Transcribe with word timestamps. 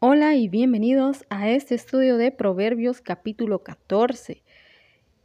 Hola 0.00 0.36
y 0.36 0.48
bienvenidos 0.48 1.24
a 1.28 1.50
este 1.50 1.74
estudio 1.74 2.18
de 2.18 2.30
Proverbios 2.30 3.00
capítulo 3.00 3.64
14. 3.64 4.44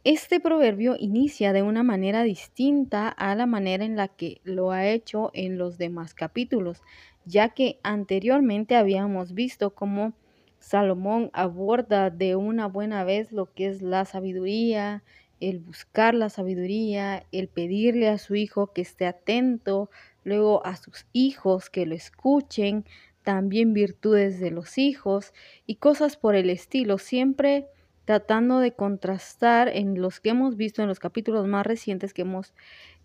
Este 0.02 0.40
proverbio 0.40 0.96
inicia 0.98 1.52
de 1.52 1.62
una 1.62 1.84
manera 1.84 2.24
distinta 2.24 3.08
a 3.08 3.36
la 3.36 3.46
manera 3.46 3.84
en 3.84 3.94
la 3.94 4.08
que 4.08 4.40
lo 4.42 4.72
ha 4.72 4.88
hecho 4.88 5.30
en 5.32 5.58
los 5.58 5.78
demás 5.78 6.12
capítulos, 6.12 6.82
ya 7.24 7.50
que 7.50 7.78
anteriormente 7.84 8.74
habíamos 8.74 9.32
visto 9.32 9.76
cómo 9.76 10.12
Salomón 10.58 11.30
aborda 11.34 12.10
de 12.10 12.34
una 12.34 12.66
buena 12.66 13.04
vez 13.04 13.30
lo 13.30 13.54
que 13.54 13.68
es 13.68 13.80
la 13.80 14.04
sabiduría, 14.04 15.04
el 15.38 15.60
buscar 15.60 16.14
la 16.14 16.30
sabiduría, 16.30 17.26
el 17.30 17.46
pedirle 17.46 18.08
a 18.08 18.18
su 18.18 18.34
hijo 18.34 18.72
que 18.72 18.82
esté 18.82 19.06
atento, 19.06 19.88
luego 20.24 20.66
a 20.66 20.74
sus 20.74 21.06
hijos 21.12 21.70
que 21.70 21.86
lo 21.86 21.94
escuchen, 21.94 22.84
también 23.24 23.72
virtudes 23.72 24.38
de 24.38 24.50
los 24.50 24.78
hijos 24.78 25.32
y 25.66 25.76
cosas 25.76 26.16
por 26.16 26.36
el 26.36 26.50
estilo, 26.50 26.98
siempre 26.98 27.66
tratando 28.04 28.60
de 28.60 28.72
contrastar 28.72 29.68
en 29.68 30.00
los 30.00 30.20
que 30.20 30.30
hemos 30.30 30.56
visto 30.56 30.82
en 30.82 30.88
los 30.88 31.00
capítulos 31.00 31.46
más 31.46 31.66
recientes 31.66 32.12
que 32.12 32.22
hemos 32.22 32.52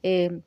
eh, 0.03 0.41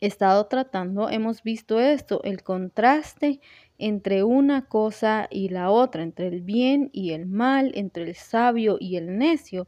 estado 0.00 0.46
tratando, 0.46 1.08
hemos 1.08 1.42
visto 1.42 1.80
esto, 1.80 2.22
el 2.24 2.42
contraste 2.42 3.40
entre 3.78 4.22
una 4.22 4.66
cosa 4.66 5.26
y 5.30 5.48
la 5.48 5.70
otra, 5.70 6.02
entre 6.02 6.28
el 6.28 6.42
bien 6.42 6.90
y 6.92 7.12
el 7.12 7.26
mal, 7.26 7.72
entre 7.74 8.04
el 8.04 8.14
sabio 8.14 8.76
y 8.78 8.96
el 8.96 9.18
necio. 9.18 9.66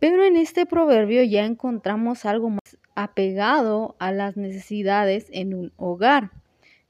Pero 0.00 0.24
en 0.24 0.36
este 0.36 0.66
proverbio 0.66 1.22
ya 1.22 1.44
encontramos 1.44 2.24
algo 2.24 2.50
más 2.50 2.78
apegado 2.96 3.94
a 4.00 4.10
las 4.10 4.36
necesidades 4.36 5.28
en 5.30 5.54
un 5.54 5.72
hogar. 5.76 6.41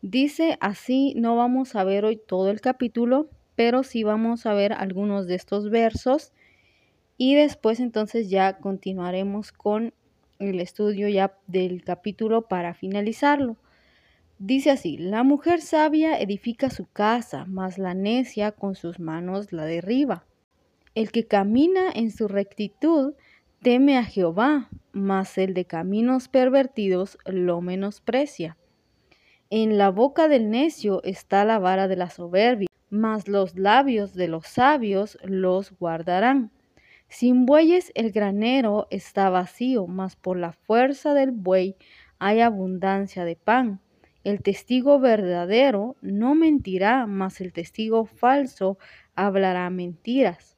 Dice 0.03 0.59
así, 0.61 1.15
no 1.17 1.37
vamos 1.37 1.77
a 1.77 1.85
ver 1.85 2.05
hoy 2.05 2.17
todo 2.17 2.51
el 2.51 2.61
capítulo, 2.61 3.31
pero 3.55 3.85
sí 3.85 4.03
vamos 4.03 4.47
a 4.47 4.53
ver 4.53 4.73
algunos 4.73 5.29
de 5.29 5.37
estos 5.37 5.71
versos 5.71 6.33
y 7.17 7.37
después 7.37 7.79
entonces 7.79 8.29
ya 8.29 8.59
continuaremos 8.59 9.53
con 9.53 9.95
el 10.41 10.59
estudio 10.59 11.09
ya 11.09 11.39
del 11.47 11.85
capítulo 11.85 12.49
para 12.49 12.75
finalizarlo. 12.75 13.59
Dice 14.41 14.73
así, 14.73 14.99
la 14.99 15.23
mujer 15.23 15.61
sabia 15.61 16.19
edifica 16.19 16.69
su 16.69 16.87
casa, 16.87 17.45
mas 17.47 17.79
la 17.79 17.95
necia 17.95 18.51
con 18.51 18.75
sus 18.75 18.99
manos 18.99 19.53
la 19.53 19.67
derriba. 19.67 20.27
El 20.97 21.13
que 21.13 21.29
camina 21.29 21.93
en 21.95 22.11
su 22.11 22.27
rectitud 22.27 23.15
teme 23.61 23.97
a 23.99 24.05
Jehová, 24.05 24.69
mas 24.91 25.39
el 25.39 25.55
de 25.55 25.65
caminos 25.65 26.27
pervertidos 26.27 27.19
lo 27.25 27.61
menosprecia. 27.61 28.57
En 29.55 29.77
la 29.77 29.91
boca 29.91 30.29
del 30.29 30.49
necio 30.49 31.03
está 31.05 31.45
la 31.45 31.59
vara 31.59 31.87
de 31.87 31.95
la 31.95 32.09
soberbia, 32.09 32.69
mas 32.89 33.29
los 33.29 33.55
labios 33.55 34.15
de 34.15 34.27
los 34.27 34.47
sabios 34.47 35.19
los 35.25 35.79
guardarán. 35.79 36.51
Sin 37.09 37.45
bueyes 37.45 37.93
el 37.95 38.13
granero 38.13 38.87
está 38.89 39.29
vacío, 39.29 39.87
mas 39.87 40.17
por 40.17 40.39
la 40.39 40.53
fuerza 40.53 41.13
del 41.13 41.33
buey 41.33 41.77
hay 42.19 42.41
abundancia 42.41 43.27
de 43.27 43.37
pan. 43.37 43.83
El 44.25 44.41
testigo 44.41 44.99
verdadero 45.01 45.97
no 46.01 46.35
mentirá, 46.35 47.05
mas 47.05 47.43
el 47.43 47.53
testigo 47.53 48.07
falso 48.07 48.79
hablará 49.17 49.69
mentiras. 49.69 50.57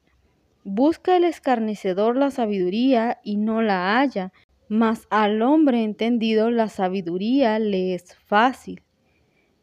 Busca 0.63 1.17
el 1.17 1.25
escarnecedor 1.25 2.15
la 2.15 2.31
sabiduría 2.31 3.19
y 3.25 3.35
no 3.35 3.61
la 3.61 3.97
halla, 3.97 4.31
mas 4.69 5.05
al 5.09 5.41
hombre 5.41 5.83
entendido 5.83 6.49
la 6.49 6.69
sabiduría 6.69 7.59
le 7.59 7.93
es 7.93 8.15
fácil. 8.15 8.84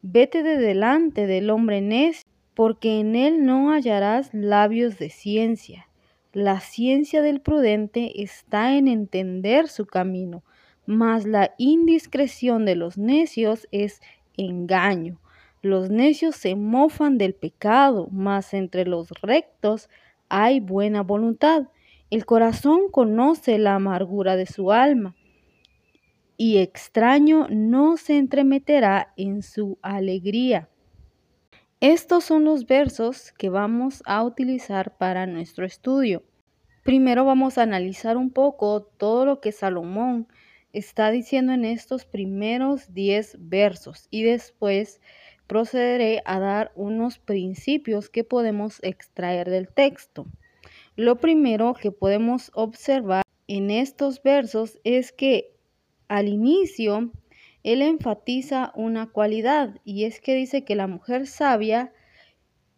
Vete 0.05 0.43
de 0.43 0.57
delante 0.57 1.29
del 1.29 1.49
hombre 1.49 1.81
necio, 1.81 2.27
porque 2.55 2.99
en 2.99 3.15
él 3.15 3.47
no 3.47 3.71
hallarás 3.71 4.35
labios 4.35 4.99
de 4.99 5.11
ciencia. 5.11 5.87
La 6.33 6.59
ciencia 6.59 7.23
del 7.23 7.41
prudente 7.41 8.21
está 8.21 8.75
en 8.75 8.89
entender 8.89 9.69
su 9.69 9.87
camino, 9.87 10.43
mas 10.87 11.25
la 11.25 11.55
indiscreción 11.57 12.65
de 12.65 12.75
los 12.75 12.99
necios 12.99 13.69
es 13.71 14.01
engaño. 14.37 15.21
Los 15.63 15.89
necios 15.89 16.35
se 16.35 16.57
mofan 16.57 17.17
del 17.17 17.35
pecado, 17.35 18.09
mas 18.11 18.55
entre 18.55 18.85
los 18.85 19.09
rectos 19.23 19.89
hay 20.29 20.59
buena 20.59 21.05
voluntad. 21.05 21.69
El 22.11 22.27
corazón 22.27 22.91
conoce 22.91 23.57
la 23.57 23.77
amargura 23.77 24.35
de 24.35 24.47
su 24.47 24.73
alma 24.73 25.15
y 26.43 26.59
extraño 26.59 27.47
no 27.51 27.97
se 27.97 28.19
entremeterá 28.19 29.13
en 29.17 29.45
su 29.45 29.79
alegría. 29.81 30.69
Estos 31.79 32.25
son 32.25 32.43
los 32.43 32.67
versos 32.67 33.31
que 33.31 33.49
vamos 33.49 34.03
a 34.07 34.25
utilizar 34.25 34.97
para 34.99 35.25
nuestro 35.29 35.65
estudio. 35.65 36.25
Primero 36.83 37.25
vamos 37.25 37.59
a 37.59 37.63
analizar 37.63 38.17
un 38.17 38.31
poco 38.31 38.83
todo 38.83 39.25
lo 39.25 39.41
que 39.41 39.53
Salomón 39.53 40.27
está 40.73 41.13
diciendo 41.13 41.53
en 41.53 41.65
estos 41.65 42.07
primeros 42.07 42.93
10 42.93 43.37
versos 43.39 44.09
y 44.11 44.25
después 44.25 45.01
procederé 45.47 46.23
a 46.25 46.41
dar 46.41 46.73
unos 46.75 47.21
principios 47.21 48.11
que 48.11 48.25
podemos 48.25 48.81
extraer 48.83 49.49
del 49.49 49.69
texto. 49.69 50.27
Lo 50.97 51.21
primero 51.21 51.75
que 51.75 51.93
podemos 51.93 52.51
observar 52.53 53.23
en 53.47 53.71
estos 53.71 54.21
versos 54.25 54.81
es 54.83 55.13
que 55.13 55.52
al 56.13 56.29
inicio, 56.29 57.11
él 57.63 57.81
enfatiza 57.81 58.71
una 58.75 59.11
cualidad 59.11 59.81
y 59.83 60.05
es 60.05 60.21
que 60.21 60.35
dice 60.35 60.63
que 60.63 60.75
la 60.75 60.87
mujer 60.87 61.27
sabia 61.27 61.91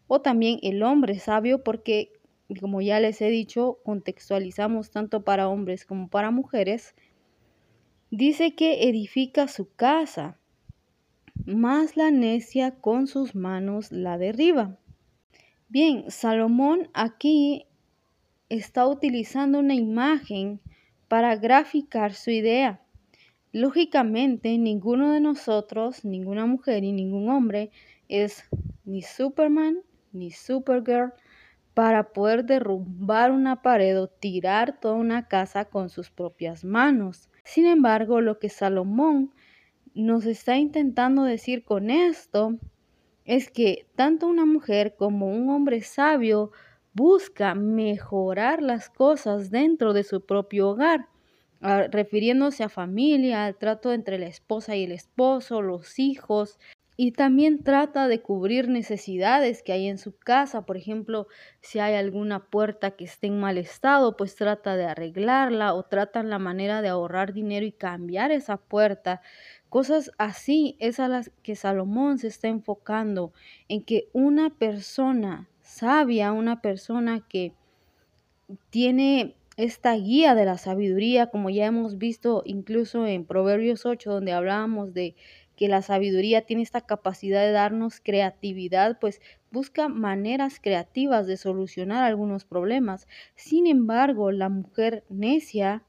o 0.07 0.21
también 0.21 0.61
el 0.63 0.85
hombre 0.85 1.19
sabio 1.19 1.65
porque 1.65 2.13
como 2.61 2.81
ya 2.81 3.01
les 3.01 3.21
he 3.21 3.31
dicho, 3.31 3.81
contextualizamos 3.83 4.93
tanto 4.93 5.25
para 5.25 5.49
hombres 5.49 5.85
como 5.85 6.09
para 6.09 6.31
mujeres, 6.31 6.95
dice 8.13 8.55
que 8.55 8.89
edifica 8.89 9.49
su 9.49 9.75
casa, 9.75 10.39
más 11.45 11.97
la 11.97 12.13
necia 12.13 12.71
con 12.71 13.09
sus 13.09 13.35
manos 13.35 13.91
la 13.91 14.17
derriba. 14.17 14.79
Bien, 15.69 16.09
Salomón 16.09 16.89
aquí 16.95 17.67
está 18.49 18.87
utilizando 18.87 19.59
una 19.59 19.75
imagen 19.75 20.61
para 21.09 21.35
graficar 21.35 22.15
su 22.15 22.31
idea. 22.31 22.84
Lógicamente, 23.55 24.59
ninguno 24.59 25.13
de 25.13 25.21
nosotros, 25.21 26.05
ninguna 26.05 26.45
mujer 26.45 26.83
y 26.83 26.91
ningún 26.91 27.29
hombre 27.29 27.71
es 28.09 28.43
ni 28.85 29.01
Superman 29.01 29.79
ni 30.11 30.33
Supergirl 30.33 31.13
para 31.73 32.13
poder 32.13 32.45
derrumbar 32.47 33.31
una 33.31 33.63
pared 33.63 33.97
o 34.01 34.09
tirar 34.09 34.81
toda 34.81 34.95
una 34.95 35.29
casa 35.29 35.67
con 35.67 35.89
sus 35.89 36.11
propias 36.11 36.65
manos. 36.65 37.31
Sin 37.45 37.67
embargo, 37.67 38.21
lo 38.21 38.41
que 38.41 38.49
Salomón 38.49 39.31
nos 39.95 40.27
está 40.27 40.57
intentando 40.57 41.23
decir 41.23 41.63
con 41.63 41.91
esto 41.91 42.59
es 43.25 43.53
que 43.53 43.87
tanto 43.95 44.27
una 44.27 44.47
mujer 44.47 44.97
como 44.97 45.29
un 45.29 45.49
hombre 45.49 45.83
sabio 45.83 46.51
busca 46.93 47.55
mejorar 47.55 48.63
las 48.63 48.91
cosas 48.91 49.53
dentro 49.53 49.93
de 49.93 50.03
su 50.03 50.27
propio 50.27 50.71
hogar 50.71 51.07
refiriéndose 51.91 52.63
a 52.63 52.69
familia, 52.69 53.47
al 53.47 53.57
trato 53.57 53.93
entre 53.93 54.19
la 54.19 54.27
esposa 54.27 54.77
y 54.77 54.85
el 54.85 54.93
esposo, 54.93 55.63
los 55.63 55.99
hijos, 55.99 56.59
y 56.97 57.11
también 57.11 57.65
trata 57.65 58.07
de 58.07 58.21
cubrir 58.21 58.69
necesidades 58.69 59.63
que 59.63 59.73
hay 59.73 59.89
en 59.89 59.99
su 59.99 60.17
casa. 60.17 60.65
Por 60.65 60.77
ejemplo, 60.77 61.27
si 61.61 61.81
hay 61.81 61.95
alguna 61.95 62.45
puerta 62.45 62.93
que 62.93 63.05
esté 63.05 63.27
en 63.27 63.41
mal 63.41 63.59
estado, 63.59 64.17
pues 64.17 64.37
trata 64.37 64.77
de 64.77 64.85
arreglarla 64.85 65.75
o 65.75 65.83
tratan 65.83 66.31
la 66.31 66.39
manera 66.39 66.83
de 66.83 66.89
ahorrar 66.89 67.33
dinero 67.33 67.67
y 67.67 67.73
cambiar 67.73 68.31
esa 68.31 68.59
puerta. 68.59 69.23
Cosas 69.71 70.13
así 70.19 70.77
es 70.79 71.01
a 71.01 71.09
las 71.09 71.31
que 71.43 71.57
Salomón 71.57 72.19
se 72.19 72.29
está 72.29 72.47
enfocando, 72.47 73.33
en 73.69 73.83
que 73.83 74.09
una 74.13 74.51
persona 74.51 75.49
sabia, 75.63 76.31
una 76.31 76.61
persona 76.61 77.27
que 77.29 77.55
tiene 78.71 79.35
esta 79.57 79.95
guía 79.95 80.35
de 80.35 80.45
la 80.45 80.59
sabiduría, 80.59 81.29
como 81.29 81.51
ya 81.51 81.67
hemos 81.67 81.99
visto 81.99 82.43
incluso 82.45 83.07
en 83.07 83.25
Proverbios 83.25 83.87
8, 83.87 84.11
donde 84.11 84.33
hablábamos 84.33 84.95
de 84.95 85.15
que 85.57 85.69
la 85.69 85.83
sabiduría 85.83 86.43
tiene 86.43 86.63
esta 86.63 86.81
capacidad 86.81 87.43
de 87.43 87.53
darnos 87.53 88.01
creatividad, 88.01 88.99
pues 88.99 89.21
busca 89.53 89.89
maneras 89.89 90.59
creativas 90.61 91.27
de 91.27 91.37
solucionar 91.37 92.03
algunos 92.03 92.45
problemas. 92.45 93.07
Sin 93.37 93.67
embargo, 93.67 94.33
la 94.33 94.49
mujer 94.49 95.05
necia 95.09 95.85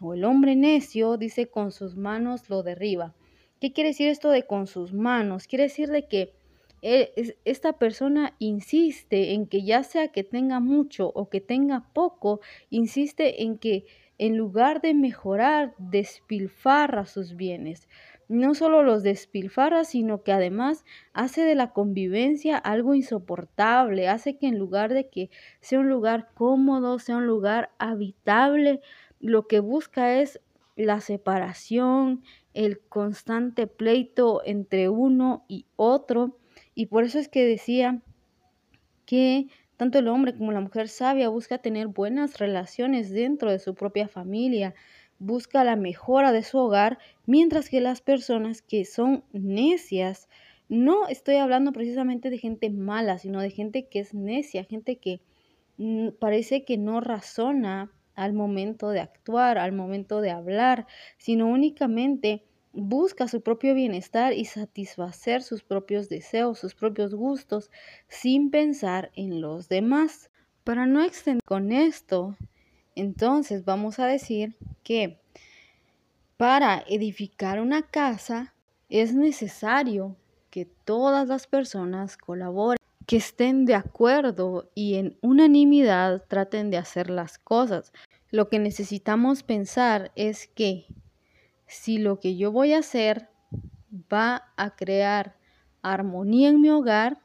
o 0.00 0.14
el 0.14 0.24
hombre 0.24 0.56
necio 0.56 1.18
dice 1.18 1.48
con 1.48 1.72
sus 1.72 1.96
manos 1.96 2.48
lo 2.48 2.62
derriba. 2.62 3.14
¿Qué 3.60 3.72
quiere 3.72 3.90
decir 3.90 4.08
esto 4.08 4.30
de 4.30 4.46
con 4.46 4.66
sus 4.66 4.92
manos? 4.92 5.46
Quiere 5.46 5.64
decir 5.64 5.88
de 5.90 6.08
que 6.08 6.32
esta 6.82 7.74
persona 7.74 8.34
insiste 8.38 9.34
en 9.34 9.46
que 9.46 9.62
ya 9.64 9.82
sea 9.84 10.08
que 10.08 10.24
tenga 10.24 10.60
mucho 10.60 11.10
o 11.14 11.28
que 11.30 11.40
tenga 11.40 11.86
poco, 11.92 12.40
insiste 12.70 13.42
en 13.44 13.58
que 13.58 13.86
en 14.18 14.36
lugar 14.36 14.80
de 14.80 14.94
mejorar, 14.94 15.74
despilfarra 15.78 17.06
sus 17.06 17.34
bienes. 17.36 17.88
no 18.28 18.54
solo 18.54 18.82
los 18.82 19.02
despilfarra, 19.02 19.84
sino 19.84 20.22
que 20.22 20.32
además 20.32 20.84
hace 21.12 21.42
de 21.42 21.54
la 21.54 21.72
convivencia 21.72 22.56
algo 22.56 22.94
insoportable, 22.94 24.08
hace 24.08 24.38
que 24.38 24.46
en 24.46 24.58
lugar 24.58 24.92
de 24.94 25.08
que 25.08 25.30
sea 25.60 25.80
un 25.80 25.88
lugar 25.90 26.30
cómodo, 26.34 26.98
sea 26.98 27.16
un 27.18 27.26
lugar 27.26 27.70
habitable, 27.78 28.80
lo 29.20 29.46
que 29.48 29.60
busca 29.60 30.20
es 30.20 30.40
la 30.76 31.00
separación, 31.00 32.22
el 32.54 32.80
constante 32.80 33.66
pleito 33.66 34.42
entre 34.44 34.88
uno 34.88 35.44
y 35.48 35.66
otro. 35.76 36.38
Y 36.74 36.86
por 36.86 37.04
eso 37.04 37.18
es 37.18 37.28
que 37.28 37.44
decía 37.44 38.00
que 39.06 39.46
tanto 39.76 39.98
el 39.98 40.08
hombre 40.08 40.36
como 40.36 40.52
la 40.52 40.60
mujer 40.60 40.88
sabia 40.88 41.28
busca 41.28 41.58
tener 41.58 41.88
buenas 41.88 42.38
relaciones 42.38 43.10
dentro 43.10 43.50
de 43.50 43.58
su 43.58 43.74
propia 43.74 44.08
familia, 44.08 44.74
busca 45.18 45.64
la 45.64 45.76
mejora 45.76 46.32
de 46.32 46.42
su 46.42 46.58
hogar, 46.58 46.98
mientras 47.26 47.68
que 47.68 47.80
las 47.80 48.00
personas 48.00 48.62
que 48.62 48.84
son 48.84 49.24
necias, 49.32 50.28
no 50.68 51.06
estoy 51.08 51.36
hablando 51.36 51.72
precisamente 51.72 52.30
de 52.30 52.38
gente 52.38 52.70
mala, 52.70 53.18
sino 53.18 53.40
de 53.40 53.50
gente 53.50 53.88
que 53.88 54.00
es 54.00 54.14
necia, 54.14 54.64
gente 54.64 54.96
que 54.96 55.20
mm, 55.78 56.08
parece 56.18 56.64
que 56.64 56.78
no 56.78 57.00
razona 57.00 57.90
al 58.14 58.32
momento 58.32 58.90
de 58.90 59.00
actuar, 59.00 59.58
al 59.58 59.72
momento 59.72 60.20
de 60.20 60.30
hablar, 60.30 60.86
sino 61.18 61.46
únicamente 61.46 62.44
busca 62.72 63.28
su 63.28 63.42
propio 63.42 63.74
bienestar 63.74 64.32
y 64.32 64.44
satisfacer 64.44 65.42
sus 65.42 65.62
propios 65.62 66.08
deseos, 66.08 66.58
sus 66.58 66.74
propios 66.74 67.14
gustos, 67.14 67.70
sin 68.08 68.50
pensar 68.50 69.10
en 69.14 69.40
los 69.40 69.68
demás. 69.68 70.30
Para 70.64 70.86
no 70.86 71.02
extender 71.02 71.42
con 71.44 71.72
esto, 71.72 72.36
entonces 72.94 73.64
vamos 73.64 73.98
a 73.98 74.06
decir 74.06 74.56
que 74.82 75.18
para 76.36 76.84
edificar 76.88 77.60
una 77.60 77.82
casa 77.82 78.54
es 78.88 79.14
necesario 79.14 80.16
que 80.50 80.66
todas 80.66 81.28
las 81.28 81.46
personas 81.46 82.16
colaboren, 82.16 82.78
que 83.06 83.16
estén 83.16 83.64
de 83.64 83.74
acuerdo 83.74 84.70
y 84.74 84.94
en 84.94 85.16
unanimidad 85.22 86.24
traten 86.28 86.70
de 86.70 86.76
hacer 86.76 87.10
las 87.10 87.38
cosas. 87.38 87.92
Lo 88.30 88.48
que 88.48 88.58
necesitamos 88.58 89.42
pensar 89.42 90.12
es 90.14 90.46
que 90.46 90.86
si 91.72 91.98
lo 91.98 92.20
que 92.20 92.36
yo 92.36 92.52
voy 92.52 92.74
a 92.74 92.78
hacer 92.78 93.28
va 94.12 94.52
a 94.56 94.76
crear 94.76 95.36
armonía 95.80 96.50
en 96.50 96.60
mi 96.60 96.68
hogar, 96.68 97.20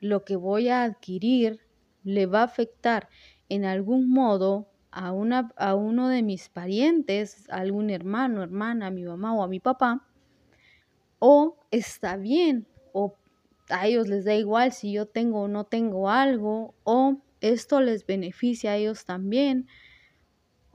lo 0.00 0.24
que 0.24 0.36
voy 0.36 0.68
a 0.68 0.82
adquirir 0.82 1.60
le 2.02 2.26
va 2.26 2.40
a 2.40 2.44
afectar 2.44 3.08
en 3.48 3.64
algún 3.64 4.10
modo 4.10 4.68
a, 4.90 5.12
una, 5.12 5.52
a 5.56 5.74
uno 5.74 6.08
de 6.08 6.22
mis 6.22 6.48
parientes, 6.48 7.48
a 7.48 7.58
algún 7.58 7.90
hermano, 7.90 8.42
hermana, 8.42 8.88
a 8.88 8.90
mi 8.90 9.04
mamá 9.04 9.34
o 9.34 9.42
a 9.42 9.48
mi 9.48 9.60
papá, 9.60 10.04
o 11.18 11.56
está 11.70 12.16
bien, 12.16 12.66
o 12.92 13.14
a 13.70 13.86
ellos 13.86 14.08
les 14.08 14.24
da 14.24 14.34
igual 14.34 14.72
si 14.72 14.92
yo 14.92 15.06
tengo 15.06 15.42
o 15.42 15.48
no 15.48 15.64
tengo 15.64 16.10
algo, 16.10 16.74
o 16.82 17.18
esto 17.40 17.80
les 17.80 18.04
beneficia 18.04 18.72
a 18.72 18.76
ellos 18.76 19.04
también, 19.04 19.68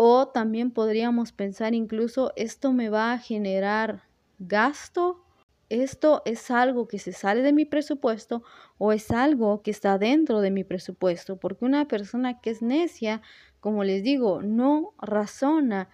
o 0.03 0.30
también 0.30 0.71
podríamos 0.71 1.31
pensar 1.31 1.75
incluso 1.75 2.33
esto 2.36 2.74
me 2.74 2.89
va 2.89 3.13
a 3.13 3.19
generar 3.19 4.01
gasto 4.39 5.24
esto 5.69 6.24
es 6.25 6.50
algo 6.50 6.88
que 6.88 6.98
se 6.98 7.13
sale 7.13 7.44
de 7.44 7.53
mi 7.53 7.65
presupuesto 7.65 8.42
o 8.80 8.94
es 8.94 9.12
algo 9.12 9.62
que 9.62 9.69
está 9.69 10.00
dentro 10.00 10.42
de 10.42 10.50
mi 10.50 10.63
presupuesto, 10.63 11.38
porque 11.38 11.63
una 11.63 11.88
persona 11.88 12.42
que 12.42 12.50
es 12.50 12.63
necia, 12.63 13.21
como 13.59 13.83
les 13.83 14.01
digo, 14.03 14.42
no 14.42 14.94
razona, 14.98 15.88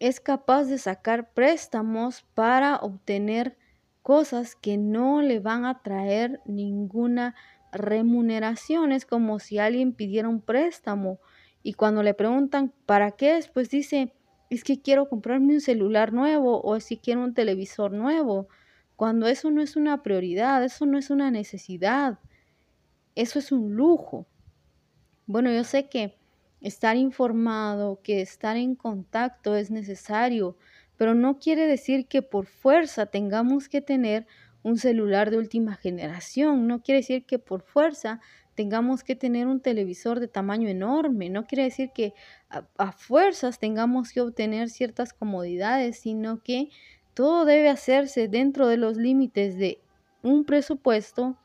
es 0.00 0.18
capaz 0.18 0.64
de 0.64 0.78
sacar 0.78 1.30
préstamos 1.34 2.24
para 2.34 2.76
obtener 2.76 3.56
cosas 4.02 4.56
que 4.56 4.78
no 4.78 5.20
le 5.20 5.40
van 5.40 5.66
a 5.66 5.82
traer 5.82 6.40
ninguna 6.46 7.36
remuneración. 7.70 8.90
Es 8.90 9.04
como 9.04 9.38
si 9.38 9.58
alguien 9.58 9.92
pidiera 9.92 10.28
un 10.28 10.40
préstamo 10.40 11.20
y 11.66 11.74
cuando 11.74 12.04
le 12.04 12.14
preguntan 12.14 12.72
para 12.86 13.10
qué 13.10 13.38
es, 13.38 13.48
pues 13.48 13.70
dice, 13.70 14.12
es 14.50 14.62
que 14.62 14.80
quiero 14.80 15.08
comprarme 15.08 15.54
un 15.54 15.60
celular 15.60 16.12
nuevo 16.12 16.60
o 16.60 16.76
es 16.76 16.86
que 16.86 17.00
quiero 17.00 17.24
un 17.24 17.34
televisor 17.34 17.90
nuevo 17.90 18.46
cuando 18.94 19.26
eso 19.26 19.50
no 19.50 19.60
es 19.60 19.74
una 19.74 20.04
prioridad, 20.04 20.62
eso 20.62 20.86
no 20.86 20.96
es 20.96 21.10
una 21.10 21.32
necesidad, 21.32 22.20
eso 23.16 23.40
es 23.40 23.50
un 23.50 23.74
lujo. 23.74 24.28
Bueno, 25.26 25.50
yo 25.50 25.64
sé 25.64 25.88
que 25.88 26.16
estar 26.60 26.96
informado, 26.96 28.00
que 28.00 28.20
estar 28.20 28.56
en 28.56 28.76
contacto 28.76 29.56
es 29.56 29.72
necesario, 29.72 30.56
pero 30.96 31.16
no 31.16 31.40
quiere 31.40 31.66
decir 31.66 32.06
que 32.06 32.22
por 32.22 32.46
fuerza 32.46 33.06
tengamos 33.06 33.68
que 33.68 33.80
tener 33.80 34.28
un 34.62 34.78
celular 34.78 35.32
de 35.32 35.38
última 35.38 35.74
generación, 35.74 36.68
no 36.68 36.80
quiere 36.80 37.00
decir 37.00 37.26
que 37.26 37.40
por 37.40 37.62
fuerza 37.62 38.20
tengamos 38.56 39.04
que 39.04 39.14
tener 39.14 39.46
un 39.46 39.60
televisor 39.60 40.18
de 40.18 40.28
tamaño 40.28 40.68
enorme, 40.68 41.28
no 41.28 41.46
quiere 41.46 41.64
decir 41.64 41.90
que 41.94 42.14
a, 42.48 42.92
fuerzas 42.92 43.58
tengamos 43.58 44.12
que 44.12 44.22
obtener 44.22 44.70
ciertas 44.70 45.12
comodidades, 45.12 45.98
sino 45.98 46.42
que 46.42 46.70
todo 47.14 47.44
debe 47.44 47.68
hacerse 47.68 48.28
dentro 48.28 48.66
de 48.66 48.78
los 48.78 48.96
límites 48.96 49.56
de 49.56 49.78
un 50.22 50.44
presupuesto 50.44 51.36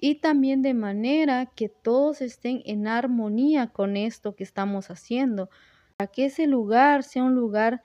y 0.00 0.16
también 0.16 0.62
de 0.62 0.74
manera 0.74 1.46
que 1.46 1.68
todos 1.68 2.22
estén 2.22 2.62
en 2.64 2.88
armonía 2.88 3.68
con 3.68 3.96
esto 3.96 4.34
que 4.34 4.44
estamos 4.44 4.90
haciendo, 4.90 5.50
para 5.96 6.10
que 6.10 6.26
ese 6.26 6.46
lugar 6.46 7.02
sea 7.04 7.24
un 7.24 7.34
lugar 7.34 7.82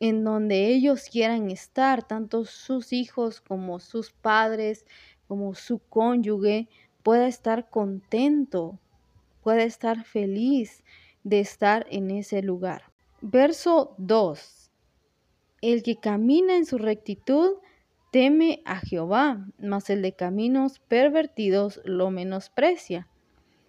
en 0.00 0.22
donde 0.22 0.66
ellos 0.66 1.08
quieran 1.10 1.50
estar, 1.50 2.06
tanto 2.06 2.44
sus 2.44 2.92
hijos 2.92 3.40
como 3.40 3.78
sus 3.78 4.12
padres, 4.12 4.84
como 5.28 5.54
su 5.54 5.78
cónyuge, 5.78 6.68
pueda 7.02 7.26
estar 7.26 7.68
contento, 7.68 8.78
pueda 9.42 9.62
estar 9.64 10.04
feliz 10.04 10.82
de 11.24 11.40
estar 11.40 11.86
en 11.90 12.10
ese 12.10 12.42
lugar. 12.42 12.84
Verso 13.20 13.94
2. 13.98 14.70
El 15.60 15.82
que 15.82 15.96
camina 15.96 16.56
en 16.56 16.66
su 16.66 16.78
rectitud 16.78 17.58
teme 18.10 18.62
a 18.64 18.78
Jehová, 18.80 19.46
mas 19.58 19.88
el 19.90 20.02
de 20.02 20.12
caminos 20.12 20.80
pervertidos 20.80 21.80
lo 21.84 22.10
menosprecia. 22.10 23.08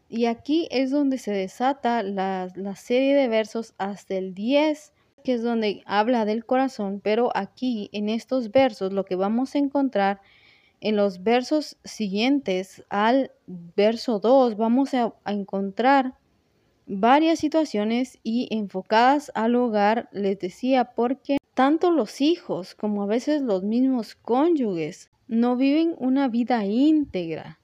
Y 0.10 0.26
aquí 0.26 0.68
es 0.70 0.92
donde 0.92 1.18
se 1.18 1.32
desata 1.32 2.04
la, 2.04 2.50
serie 2.76 3.16
de 3.16 3.28
versos 3.28 3.74
hasta 3.78 4.16
el 4.16 4.36
10, 4.36 4.94
que 5.24 5.34
es 5.34 5.44
donde 5.44 5.82
habla 5.86 6.26
del 6.26 6.46
corazón, 6.46 7.00
pero 7.02 7.32
aquí 7.36 7.90
en 7.94 8.10
estos 8.10 8.52
versos 8.52 8.92
lo 8.92 9.06
que 9.06 9.16
vamos 9.16 9.56
a 9.56 9.60
encontrar 9.60 10.20
en 10.84 10.98
los 10.98 11.24
versos 11.24 11.78
siguientes 11.86 12.84
al 12.90 13.32
verso 13.48 14.20
2, 14.20 14.58
vamos 14.58 14.94
a 14.94 15.14
encontrar 15.26 16.16
varias 16.86 17.40
situaciones 17.40 18.20
y 18.22 18.50
enfocadas 18.52 19.32
al 19.34 19.56
hogar, 19.56 20.10
les 20.12 20.38
decía, 20.40 20.92
porque 20.94 21.38
tanto 21.54 21.90
los 21.90 22.20
hijos 22.20 22.76
como 22.76 23.02
a 23.02 23.06
veces 23.06 23.42
los 23.42 23.64
mismos 23.64 24.16
cónyuges 24.16 25.10
no 25.30 25.56
viven 25.56 25.96
una 26.00 26.28
vida 26.28 26.66
íntegra. 26.66 27.62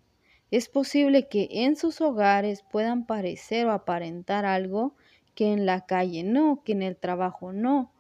Es 0.50 0.70
posible 0.70 1.28
que 1.28 1.50
en 1.52 1.76
sus 1.76 2.00
hogares 2.00 2.64
puedan 2.72 3.06
parecer 3.06 3.68
o 3.68 3.74
aparentar 3.74 4.46
algo 4.46 4.96
que 5.36 5.52
en 5.52 5.66
la 5.66 5.86
calle 5.86 6.24
no, 6.24 6.62
que 6.64 6.72
en 6.72 6.84
el 6.84 6.96
trabajo 6.96 7.52
no. 7.52 7.92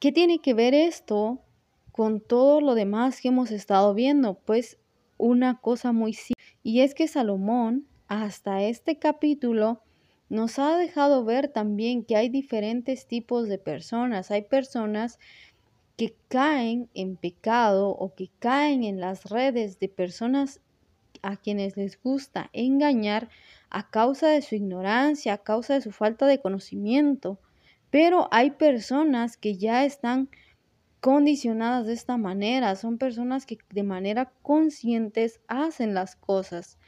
¿Qué 0.00 0.12
tiene 0.12 0.40
que 0.40 0.52
ver 0.52 0.74
esto 0.74 1.40
con 2.00 2.22
todo 2.22 2.62
lo 2.62 2.74
demás 2.74 3.20
que 3.20 3.28
hemos 3.28 3.50
estado 3.50 3.92
viendo? 3.92 4.32
Pues 4.32 4.78
una 5.18 5.60
cosa 5.60 5.92
muy 5.92 6.14
simple. 6.14 6.42
Y 6.62 6.80
es 6.80 6.94
que 6.94 7.06
Salomón, 7.06 7.86
hasta 8.08 8.62
este 8.62 8.98
capítulo, 8.98 9.82
nos 10.30 10.58
ha 10.58 10.78
dejado 10.78 11.26
ver 11.26 11.48
también 11.48 12.02
que 12.02 12.16
hay 12.16 12.30
diferentes 12.30 13.06
tipos 13.06 13.48
de 13.48 13.58
personas. 13.58 14.30
Hay 14.30 14.40
personas 14.40 15.18
que 15.98 16.16
caen 16.28 16.88
en 16.94 17.18
pecado 17.18 17.90
o 17.90 18.14
que 18.14 18.30
caen 18.38 18.82
en 18.82 18.98
las 18.98 19.26
redes 19.26 19.78
de 19.78 19.90
personas 19.90 20.62
a 21.20 21.36
quienes 21.36 21.76
les 21.76 22.02
gusta 22.02 22.48
engañar 22.54 23.28
a 23.68 23.90
causa 23.90 24.28
de 24.28 24.40
su 24.40 24.54
ignorancia, 24.54 25.34
a 25.34 25.42
causa 25.42 25.74
de 25.74 25.82
su 25.82 25.92
falta 25.92 26.26
de 26.26 26.40
conocimiento. 26.40 27.38
Pero 27.90 28.26
hay 28.30 28.52
personas 28.52 29.36
que 29.36 29.58
ya 29.58 29.84
están 29.84 30.30
condicionadas 31.00 31.86
de 31.86 31.94
esta 31.94 32.16
manera, 32.16 32.76
son 32.76 32.98
personas 32.98 33.46
que 33.46 33.58
de 33.70 33.82
manera 33.82 34.32
conscientes 34.42 35.40
hacen 35.48 35.94
las 35.94 36.16
cosas. 36.16 36.78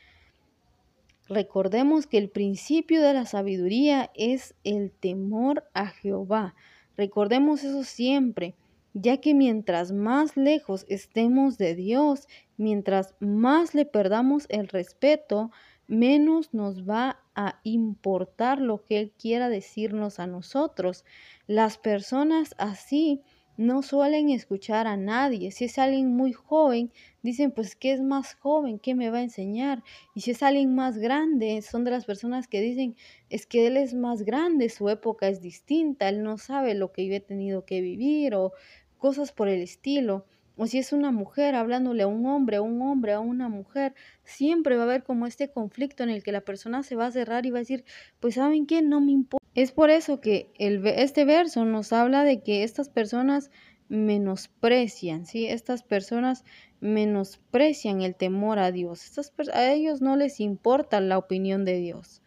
Recordemos 1.29 2.07
que 2.07 2.19
el 2.19 2.29
principio 2.29 3.03
de 3.03 3.15
la 3.15 3.25
sabiduría 3.25 4.11
es 4.15 4.55
el 4.65 4.93
temor 4.93 5.65
a 5.73 5.87
Jehová. 5.87 6.55
Recordemos 6.97 7.65
eso 7.65 7.85
siempre, 7.85 8.55
ya 8.93 9.17
que 9.17 9.33
mientras 9.33 9.93
más 9.93 10.37
lejos 10.37 10.85
estemos 10.89 11.57
de 11.57 11.75
Dios, 11.75 12.29
mientras 12.59 13.15
más 13.19 13.75
le 13.75 13.87
perdamos 13.87 14.45
el 14.51 14.69
respeto, 14.69 15.51
menos 15.87 16.53
nos 16.53 16.89
va 16.89 17.21
a 17.35 17.61
importar 17.65 18.61
lo 18.61 18.85
que 18.85 18.99
Él 18.99 19.13
quiera 19.19 19.49
decirnos 19.49 20.19
a 20.19 20.27
nosotros. 20.27 21.05
Las 21.47 21.79
personas 21.79 22.55
así 22.59 23.23
no 23.57 23.83
suelen 23.83 24.31
escuchar 24.31 24.87
a 24.87 24.97
nadie. 24.97 25.51
Si 25.51 25.65
es 25.65 25.79
alguien 25.79 26.17
muy 26.17 26.33
joven, 26.33 26.91
dicen, 27.23 27.51
pues 27.51 27.77
que 27.77 27.93
es 27.93 28.01
más 28.01 28.35
joven, 28.35 28.79
¿qué 28.79 28.95
me 28.95 29.11
va 29.11 29.19
a 29.19 29.23
enseñar? 29.23 29.83
Y 30.15 30.23
si 30.23 30.33
es 30.33 30.43
alguien 30.43 30.75
más 30.75 30.99
grande, 30.99 31.61
son 31.63 31.85
de 31.85 31.91
las 31.91 32.05
personas 32.05 32.49
que 32.49 32.61
dicen, 32.61 32.97
es 33.29 33.47
que 33.47 33.67
él 33.67 33.77
es 33.77 33.95
más 33.95 34.23
grande, 34.23 34.69
su 34.69 34.89
época 34.89 35.29
es 35.29 35.41
distinta, 35.41 36.09
él 36.09 36.23
no 36.23 36.39
sabe 36.39 36.75
lo 36.75 36.93
que 36.93 37.07
yo 37.07 37.15
he 37.15 37.21
tenido 37.21 37.65
que 37.65 37.81
vivir 37.81 38.35
o 38.35 38.53
cosas 38.99 39.33
por 39.33 39.49
el 39.49 39.63
estilo. 39.63 40.27
O 40.57 40.67
si 40.67 40.79
es 40.79 40.93
una 40.93 41.11
mujer 41.13 41.55
hablándole 41.55 42.03
a 42.03 42.07
un 42.07 42.27
hombre, 42.27 42.57
a 42.57 42.63
un 42.63 42.81
hombre, 42.83 43.13
a 43.13 43.21
una 43.21 43.49
mujer, 43.49 43.95
siempre 44.23 44.77
va 44.77 44.83
a 44.83 44.85
haber 44.85 45.03
como 45.03 45.27
este 45.27 45.51
conflicto 45.51 46.03
en 46.03 46.11
el 46.11 46.23
que 46.23 46.33
la 46.33 46.43
persona 46.43 46.83
se 46.83 46.95
va 46.95 47.07
a 47.07 47.13
cerrar 47.13 47.47
y 47.47 47.51
va 47.51 47.59
a 47.59 47.61
decir, 47.61 47.85
pues 48.21 48.35
saben 48.35 48.67
qué, 48.67 48.83
no 48.83 49.01
me 49.01 49.13
importa. 49.13 49.42
Es 49.55 49.73
por 49.73 49.91
eso 49.91 50.21
que 50.21 50.51
este 50.59 51.25
verso 51.25 51.65
nos 51.65 51.93
habla 51.93 52.25
de 52.25 52.43
que 52.43 52.63
estas 52.63 52.89
personas 52.89 53.51
menosprecian, 53.89 55.27
¿sí? 55.27 55.47
Estas 55.47 55.83
personas 55.83 56.45
menosprecian 56.81 58.01
el 58.01 58.15
temor 58.15 58.59
a 58.59 58.73
Dios. 58.73 59.05
Estas, 59.05 59.33
a 59.53 59.73
ellos 59.73 60.01
no 60.01 60.17
les 60.17 60.41
importa 60.41 61.01
la 61.01 61.19
opinión 61.19 61.65
de 61.65 61.77
Dios. 61.79 62.23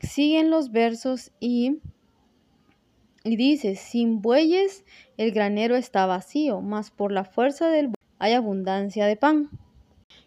Siguen 0.00 0.50
los 0.50 0.72
versos 0.72 1.30
y 1.38 1.78
y 3.24 3.36
dice, 3.36 3.76
sin 3.76 4.20
bueyes 4.20 4.84
el 5.16 5.30
granero 5.30 5.76
está 5.76 6.06
vacío, 6.06 6.60
mas 6.60 6.90
por 6.90 7.12
la 7.12 7.24
fuerza 7.24 7.68
del 7.68 7.86
buey 7.86 7.94
hay 8.18 8.32
abundancia 8.32 9.06
de 9.06 9.16
pan. 9.16 9.48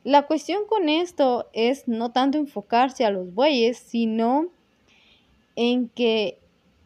La 0.04 0.28
cuestión 0.28 0.66
con 0.68 0.88
esto 0.88 1.50
es 1.54 1.88
no 1.88 2.12
tanto 2.12 2.38
enfocarse 2.38 3.06
a 3.06 3.10
los 3.10 3.34
bueyes, 3.34 3.78
sino 3.78 4.48
en 5.56 5.90
que 5.90 6.40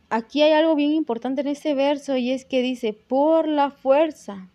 aquí 0.09 0.41
hay 0.41 0.51
algo 0.51 0.75
bien 0.75 0.91
importante 0.91 1.41
en 1.41 1.47
este 1.47 1.73
verso 1.73 2.17
y 2.17 2.31
es 2.31 2.45
que 2.45 2.61
dice, 2.61 2.93
por 2.93 3.47
la 3.47 3.71
fuerza. 3.71 4.49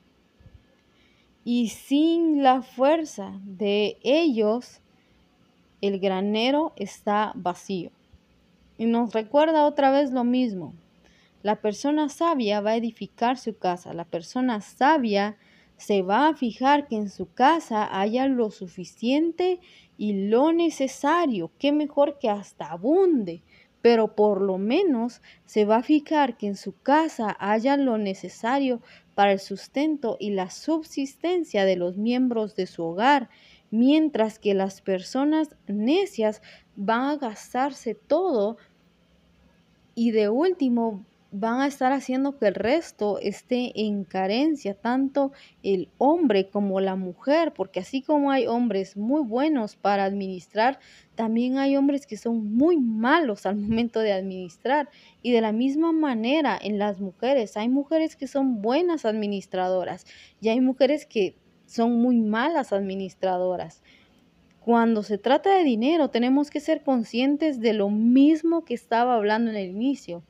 Y 1.45 1.69
sin 1.69 2.43
la 2.43 2.63
fuerza 2.63 3.39
de 3.45 3.99
ellos, 4.03 4.81
el 5.81 6.01
granero 6.01 6.73
está 6.77 7.33
vacío. 7.35 7.91
Y 8.79 8.87
nos 8.87 9.13
recuerda 9.13 9.67
otra 9.67 9.91
vez 9.91 10.11
lo 10.11 10.25
mismo. 10.25 10.75
La 11.43 11.57
persona 11.57 12.09
sabia 12.09 12.63
va 12.63 12.71
a 12.71 12.77
edificar 12.77 13.37
su 13.37 13.59
casa. 13.59 13.93
La 13.93 14.07
persona 14.07 14.63
sabia 14.63 15.37
se 15.77 16.01
va 16.01 16.29
a 16.29 16.35
fijar 16.35 16.89
que 16.89 16.97
en 16.97 17.11
su 17.11 17.31
casa 17.33 18.01
haya 18.01 18.27
lo 18.27 18.51
suficiente 18.51 19.61
y 19.99 20.29
lo 20.29 20.53
necesario. 20.53 21.51
Qué 21.59 21.73
mejor 21.73 22.19
que 22.19 22.31
hasta 22.31 22.71
abunde. 22.71 23.43
Pero 23.85 24.15
por 24.15 24.41
lo 24.41 24.57
menos 24.57 25.21
se 25.45 25.67
va 25.67 25.77
a 25.77 25.83
fijar 25.83 26.39
que 26.39 26.47
en 26.47 26.57
su 26.57 26.73
casa 26.81 27.37
haya 27.39 27.77
lo 27.77 27.99
necesario 27.99 28.81
para 29.15 29.33
el 29.33 29.41
sustento 29.41 30.17
y 30.19 30.31
la 30.31 30.49
subsistencia 30.49 31.67
de 31.67 31.77
los 31.77 31.99
miembros 31.99 32.57
de 32.57 32.67
su 32.67 32.83
hogar, 32.83 33.29
mientras 33.71 34.39
que 34.39 34.55
las 34.55 34.81
personas 34.81 35.55
necias 35.67 36.41
van 36.77 37.11
a 37.11 37.17
gastarse 37.17 37.95
todo 37.95 38.57
y 39.95 40.13
de 40.13 40.31
último 40.31 41.05
van 41.37 41.61
a 41.61 41.67
estar 41.67 41.91
haciendo 41.91 42.39
que 42.39 42.47
el 42.47 42.55
resto 42.55 43.19
esté 43.19 43.73
en 43.75 44.05
carencia, 44.05 44.75
tanto 44.75 45.33
el 45.65 45.89
hombre 45.99 46.49
como 46.49 46.79
la 46.79 46.95
mujer, 46.95 47.53
porque 47.53 47.81
así 47.81 48.03
como 48.03 48.31
hay 48.31 48.47
hombres 48.47 48.97
muy 48.97 49.25
buenos 49.25 49.75
para 49.75 50.05
administrar, 50.05 50.79
también 51.17 51.59
hay 51.59 51.77
hombres 51.77 52.07
que 52.07 52.17
son 52.17 52.55
muy 52.55 52.77
malos 52.77 53.47
al 53.47 53.57
momento 53.57 53.99
de 53.99 54.13
administrar. 54.13 54.89
Y 55.23 55.33
de 55.33 55.41
la 55.41 55.51
misma 55.51 55.91
manera 55.91 56.57
en 56.61 56.79
las 56.79 57.01
mujeres, 57.01 57.57
hay 57.57 57.69
mujeres 57.69 58.15
que 58.15 58.29
son 58.29 58.63
buenas 58.63 59.05
administradoras 59.05 60.07
y 60.41 60.51
hay 60.51 60.61
mujeres 60.61 61.05
que 61.05 61.35
son 61.67 62.01
muy 62.01 62.21
malas 62.21 62.73
administradoras. 62.73 63.83
Cuando 64.61 65.03
se 65.03 65.19
trata 65.19 65.59
de 65.59 65.65
dinero, 65.65 66.11
tenemos 66.11 66.49
que 66.51 66.61
ser 66.61 66.85
conscientes 66.85 67.59
de 67.59 67.73
lo 67.73 67.91
mismo 67.91 68.65
que 68.65 68.75
estaba 68.75 69.17
hablando 69.17 69.51
en 69.51 69.57
el 69.57 69.71
inicio 69.71 70.23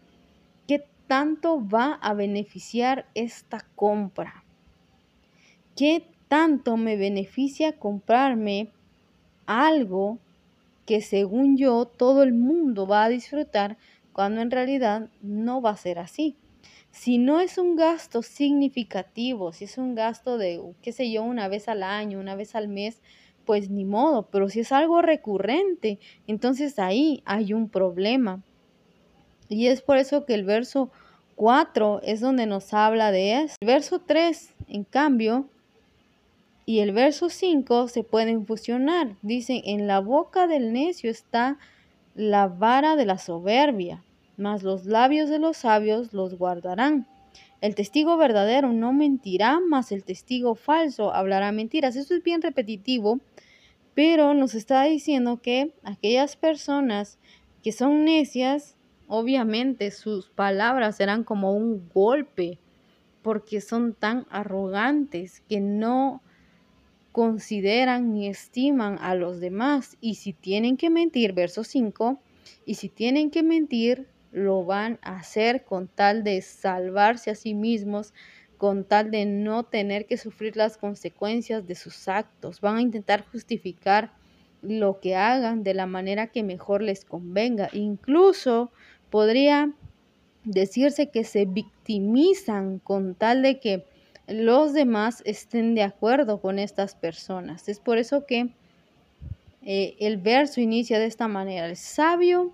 tanto 1.07 1.67
va 1.67 1.95
a 1.95 2.15
beneficiar 2.15 3.07
esta 3.15 3.67
compra? 3.75 4.45
¿Qué 5.77 6.07
tanto 6.29 6.77
me 6.77 6.97
beneficia 6.97 7.79
comprarme 7.79 8.69
algo 9.47 10.19
que 10.87 11.01
según 11.01 11.57
yo 11.57 11.87
todo 11.87 12.23
el 12.23 12.33
mundo 12.33 12.87
va 12.87 13.05
a 13.05 13.09
disfrutar 13.09 13.77
cuando 14.13 14.41
en 14.41 14.51
realidad 14.51 15.11
no 15.23 15.61
va 15.61 15.71
a 15.71 15.77
ser 15.77 15.99
así? 15.99 16.37
Si 16.91 17.19
no 17.19 17.41
es 17.41 17.59
un 17.59 17.75
gasto 17.75 18.23
significativo, 18.23 19.53
si 19.53 19.65
es 19.65 19.79
un 19.79 19.97
gasto 19.97 20.39
de, 20.39 20.61
qué 20.81 20.93
sé 20.93 21.11
yo, 21.11 21.25
una 21.25 21.49
vez 21.49 21.69
al 21.69 21.83
año, 21.83 22.21
una 22.21 22.37
vez 22.37 22.55
al 22.55 22.69
mes, 22.69 23.03
pues 23.45 23.69
ni 23.69 23.85
modo, 23.85 24.29
pero 24.31 24.49
si 24.49 24.61
es 24.61 24.73
algo 24.73 25.03
recurrente, 25.03 25.99
entonces 26.27 26.79
ahí 26.79 27.23
hay 27.25 27.53
un 27.53 27.69
problema. 27.69 28.43
Y 29.49 29.67
es 29.69 29.83
por 29.83 29.97
eso 29.97 30.25
que 30.25 30.35
el 30.35 30.45
verso 30.45 30.91
4 31.37 32.01
es 32.03 32.21
donde 32.21 32.47
nos 32.47 32.73
habla 32.73 33.11
de 33.11 33.43
eso. 33.43 33.57
El 33.61 33.67
verso 33.67 34.01
3, 34.01 34.55
en 34.69 34.85
cambio, 34.85 35.49
y 36.67 36.81
el 36.81 36.93
verso 36.93 37.29
5 37.29 37.89
se 37.89 38.05
pueden 38.05 38.47
fusionar. 38.47 39.17
Dicen, 39.23 39.63
en 39.65 39.87
la 39.87 40.01
boca 40.01 40.47
del 40.47 40.73
necio 40.73 41.11
está 41.11 41.59
la 42.15 42.47
vara 42.47 42.97
de 42.97 43.07
la 43.07 43.19
soberbia, 43.19 44.03
mas 44.37 44.63
los 44.63 44.87
labios 44.87 45.29
de 45.29 45.39
los 45.39 45.59
sabios 45.59 46.13
los 46.13 46.39
guardarán. 46.39 47.07
El 47.61 47.75
testigo 47.75 48.17
verdadero 48.17 48.73
no 48.73 48.93
mentirá, 48.93 49.59
mas 49.61 49.91
el 49.93 50.05
testigo 50.05 50.55
falso 50.55 51.15
hablará 51.15 51.51
mentiras. 51.53 51.97
Eso 51.97 52.15
es 52.15 52.23
bien 52.23 52.43
repetitivo, 52.43 53.21
pero 53.95 54.35
nos 54.35 54.55
está 54.55 54.85
diciendo 54.85 55.41
que 55.41 55.73
aquellas 55.83 56.37
personas 56.37 57.19
que 57.63 57.73
son 57.73 58.05
necias 58.05 58.77
Obviamente 59.17 59.93
sus 59.93 60.29
palabras 60.29 60.97
serán 60.97 61.23
como 61.23 61.53
un 61.53 61.89
golpe 61.95 62.59
porque 63.23 63.61
son 63.61 63.95
tan 63.95 64.27
arrogantes 64.29 65.41
que 65.49 65.61
no 65.61 66.21
consideran 67.13 68.13
ni 68.13 68.27
estiman 68.27 68.99
a 69.01 69.15
los 69.15 69.39
demás. 69.39 69.97
Y 70.01 70.17
si 70.17 70.33
tienen 70.33 70.77
que 70.77 70.91
mentir, 70.91 71.33
verso 71.33 71.63
5, 71.63 72.19
y 72.67 72.75
si 72.75 72.89
tienen 72.89 73.31
que 73.31 73.45
mentir, 73.45 74.09
lo 74.33 74.65
van 74.65 74.99
a 75.01 75.19
hacer 75.19 75.63
con 75.63 75.87
tal 75.87 76.25
de 76.25 76.43
salvarse 76.43 77.31
a 77.31 77.37
sí 77.37 77.55
mismos, 77.55 78.13
con 78.59 78.83
tal 78.83 79.13
de 79.13 79.27
no 79.27 79.63
tener 79.63 80.07
que 80.07 80.17
sufrir 80.17 80.57
las 80.57 80.77
consecuencias 80.77 81.69
de 81.69 81.77
sus 81.77 82.09
actos. 82.09 82.61
Van 82.61 82.79
a 82.79 82.83
intentar 82.83 83.25
justificar 83.31 84.11
lo 84.65 84.99
que 84.99 85.15
hagan 85.15 85.63
de 85.63 85.75
la 85.75 85.87
manera 85.87 86.29
que 86.29 86.43
mejor 86.43 86.83
les 86.83 87.05
convenga. 87.05 87.69
Incluso 87.73 88.73
podría 89.15 89.73
decirse 90.43 91.09
que 91.09 91.23
se 91.23 91.45
victimizan 91.45 92.81
con 92.81 93.15
tal 93.15 93.43
de 93.43 93.61
que 93.61 93.85
los 94.27 94.73
demás 94.73 95.23
estén 95.25 95.77
de 95.77 95.85
acuerdo 95.85 96.41
con 96.41 96.59
estas 96.59 96.97
personas. 96.97 97.69
Es 97.69 97.79
por 97.79 97.99
eso 97.99 98.27
que 98.27 98.49
eh, 99.63 99.95
el 100.01 100.17
verso 100.17 100.61
inicia 100.61 100.99
de 100.99 101.07
esta 101.07 101.29
manera. 101.29 101.69
El 101.69 101.77
sabio 101.77 102.51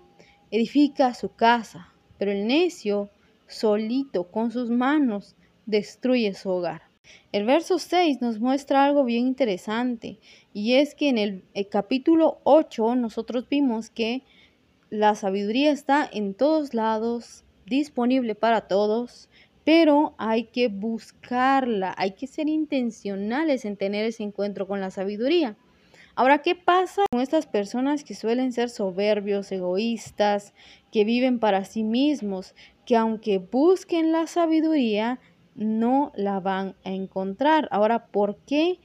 edifica 0.51 1.15
su 1.15 1.33
casa, 1.33 1.91
pero 2.19 2.31
el 2.31 2.45
necio 2.45 3.09
solito 3.47 4.25
con 4.25 4.51
sus 4.51 4.69
manos 4.69 5.35
destruye 5.65 6.31
su 6.35 6.51
hogar. 6.51 6.83
El 7.31 7.45
verso 7.45 7.79
6 7.79 8.21
nos 8.21 8.39
muestra 8.39 8.85
algo 8.85 9.03
bien 9.03 9.25
interesante 9.25 10.19
y 10.53 10.75
es 10.75 10.93
que 10.93 11.09
en 11.09 11.17
el, 11.17 11.43
el 11.55 11.67
capítulo 11.69 12.37
8 12.43 12.93
nosotros 12.97 13.49
vimos 13.49 13.89
que 13.89 14.21
la 14.91 15.15
sabiduría 15.15 15.71
está 15.71 16.07
en 16.11 16.33
todos 16.33 16.73
lados, 16.73 17.45
disponible 17.65 18.35
para 18.35 18.67
todos, 18.67 19.29
pero 19.63 20.13
hay 20.17 20.43
que 20.43 20.67
buscarla, 20.67 21.95
hay 21.97 22.11
que 22.11 22.27
ser 22.27 22.49
intencionales 22.49 23.63
en 23.63 23.77
tener 23.77 24.05
ese 24.05 24.23
encuentro 24.23 24.67
con 24.67 24.81
la 24.81 24.91
sabiduría. 24.91 25.55
Ahora, 26.13 26.39
¿qué 26.39 26.55
pasa 26.55 27.03
con 27.09 27.21
estas 27.21 27.47
personas 27.47 28.03
que 28.03 28.15
suelen 28.15 28.51
ser 28.51 28.69
soberbios, 28.69 29.49
egoístas, 29.53 30.53
que 30.91 31.05
viven 31.05 31.39
para 31.39 31.63
sí 31.63 31.83
mismos, 31.83 32.53
que 32.85 32.97
aunque 32.97 33.37
busquen 33.37 34.11
la 34.11 34.27
sabiduría, 34.27 35.19
no 35.55 36.11
la 36.15 36.41
van 36.41 36.75
a 36.83 36.91
encontrar? 36.91 37.69
Ahora, 37.71 38.07
¿por 38.07 38.39
qué 38.39 38.79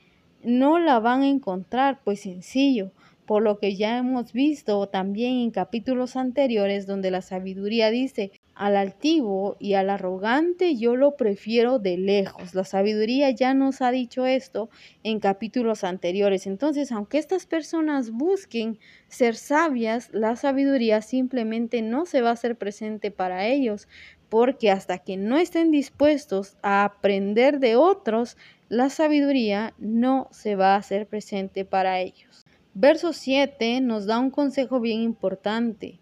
no 0.44 0.78
la 0.78 1.00
van 1.00 1.22
a 1.22 1.28
encontrar? 1.28 2.00
Pues 2.04 2.20
sencillo, 2.20 2.92
por 3.26 3.42
lo 3.42 3.58
que 3.58 3.74
ya 3.76 3.98
hemos 3.98 4.32
visto 4.32 4.86
también 4.88 5.36
en 5.38 5.50
capítulos 5.50 6.16
anteriores 6.16 6.86
donde 6.86 7.10
la 7.10 7.22
sabiduría 7.22 7.90
dice, 7.90 8.30
al 8.54 8.74
altivo 8.74 9.56
y 9.60 9.74
al 9.74 9.90
arrogante 9.90 10.76
yo 10.76 10.96
lo 10.96 11.16
prefiero 11.16 11.78
de 11.78 11.98
lejos. 11.98 12.54
La 12.54 12.64
sabiduría 12.64 13.30
ya 13.30 13.52
nos 13.52 13.82
ha 13.82 13.90
dicho 13.90 14.24
esto 14.24 14.70
en 15.02 15.20
capítulos 15.20 15.84
anteriores. 15.84 16.46
Entonces, 16.46 16.90
aunque 16.90 17.18
estas 17.18 17.46
personas 17.46 18.10
busquen 18.10 18.78
ser 19.08 19.36
sabias, 19.36 20.08
la 20.12 20.36
sabiduría 20.36 21.02
simplemente 21.02 21.82
no 21.82 22.06
se 22.06 22.22
va 22.22 22.30
a 22.30 22.34
hacer 22.34 22.56
presente 22.56 23.10
para 23.10 23.46
ellos, 23.46 23.88
porque 24.30 24.70
hasta 24.70 24.98
que 24.98 25.18
no 25.18 25.36
estén 25.36 25.70
dispuestos 25.70 26.56
a 26.62 26.84
aprender 26.84 27.60
de 27.60 27.76
otros, 27.76 28.38
la 28.68 28.88
sabiduría 28.88 29.74
no 29.78 30.28
se 30.30 30.56
va 30.56 30.74
a 30.74 30.78
hacer 30.78 31.06
presente 31.06 31.64
para 31.64 32.00
ellos. 32.00 32.45
Verso 32.78 33.14
7 33.14 33.80
nos 33.80 34.04
da 34.04 34.18
un 34.18 34.30
consejo 34.30 34.80
bien 34.80 35.00
importante 35.00 35.98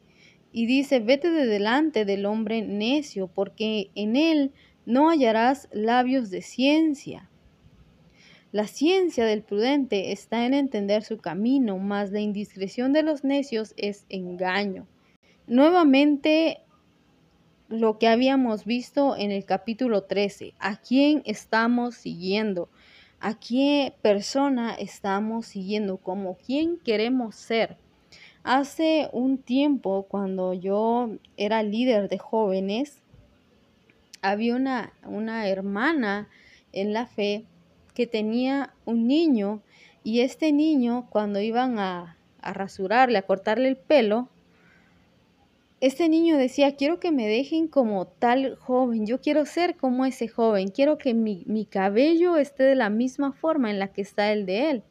y 0.50 0.66
dice, 0.66 0.98
vete 0.98 1.30
de 1.30 1.46
delante 1.46 2.04
del 2.04 2.26
hombre 2.26 2.62
necio, 2.62 3.28
porque 3.28 3.92
en 3.94 4.16
él 4.16 4.50
no 4.84 5.08
hallarás 5.08 5.68
labios 5.70 6.30
de 6.30 6.42
ciencia. 6.42 7.30
La 8.50 8.66
ciencia 8.66 9.24
del 9.24 9.44
prudente 9.44 10.10
está 10.10 10.46
en 10.46 10.52
entender 10.52 11.04
su 11.04 11.18
camino, 11.18 11.78
mas 11.78 12.10
la 12.10 12.18
indiscreción 12.18 12.92
de 12.92 13.04
los 13.04 13.22
necios 13.22 13.72
es 13.76 14.04
engaño. 14.08 14.88
Nuevamente 15.46 16.58
lo 17.68 18.00
que 18.00 18.08
habíamos 18.08 18.64
visto 18.64 19.14
en 19.16 19.30
el 19.30 19.44
capítulo 19.44 20.02
13. 20.02 20.54
¿A 20.58 20.76
quién 20.80 21.22
estamos 21.24 21.94
siguiendo? 21.94 22.68
¿A 23.26 23.32
qué 23.32 23.94
persona 24.02 24.74
estamos 24.74 25.46
siguiendo? 25.46 25.96
¿Como 25.96 26.36
quién 26.36 26.76
queremos 26.76 27.34
ser? 27.34 27.78
Hace 28.42 29.08
un 29.14 29.38
tiempo, 29.38 30.04
cuando 30.10 30.52
yo 30.52 31.08
era 31.38 31.62
líder 31.62 32.10
de 32.10 32.18
jóvenes, 32.18 32.98
había 34.20 34.54
una, 34.54 34.92
una 35.06 35.48
hermana 35.48 36.28
en 36.74 36.92
la 36.92 37.06
fe 37.06 37.46
que 37.94 38.06
tenía 38.06 38.74
un 38.84 39.08
niño 39.08 39.62
y 40.02 40.20
este 40.20 40.52
niño 40.52 41.06
cuando 41.08 41.40
iban 41.40 41.78
a, 41.78 42.18
a 42.42 42.52
rasurarle, 42.52 43.16
a 43.16 43.22
cortarle 43.22 43.68
el 43.68 43.78
pelo, 43.78 44.28
este 45.80 46.08
niño 46.08 46.36
decía, 46.36 46.76
quiero 46.76 47.00
que 47.00 47.10
me 47.10 47.26
dejen 47.26 47.68
como 47.68 48.06
tal 48.06 48.56
joven, 48.56 49.06
yo 49.06 49.20
quiero 49.20 49.44
ser 49.44 49.76
como 49.76 50.06
ese 50.06 50.28
joven, 50.28 50.68
quiero 50.68 50.98
que 50.98 51.14
mi, 51.14 51.44
mi, 51.46 51.66
cabello 51.66 52.36
esté 52.36 52.62
de 52.62 52.74
la 52.74 52.90
misma 52.90 53.32
forma 53.32 53.70
en 53.70 53.78
la 53.78 53.88
que 53.88 54.02
está 54.02 54.32
el 54.32 54.46
de 54.46 54.70
él. 54.70 54.82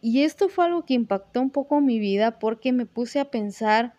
Y 0.00 0.22
esto 0.22 0.48
fue 0.48 0.66
algo 0.66 0.84
que 0.84 0.94
impactó 0.94 1.40
un 1.40 1.50
poco 1.50 1.80
mi 1.80 1.98
vida 1.98 2.38
porque 2.38 2.72
me 2.72 2.86
puse 2.86 3.20
a 3.20 3.30
pensar 3.30 3.94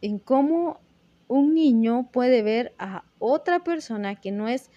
en 0.00 0.18
cómo 0.18 0.80
un 1.28 1.54
niño 1.54 2.08
puede 2.12 2.42
ver 2.42 2.74
a 2.78 3.04
otra 3.18 3.62
persona 3.64 4.16
que 4.16 4.32
no 4.32 4.48
es 4.48 4.70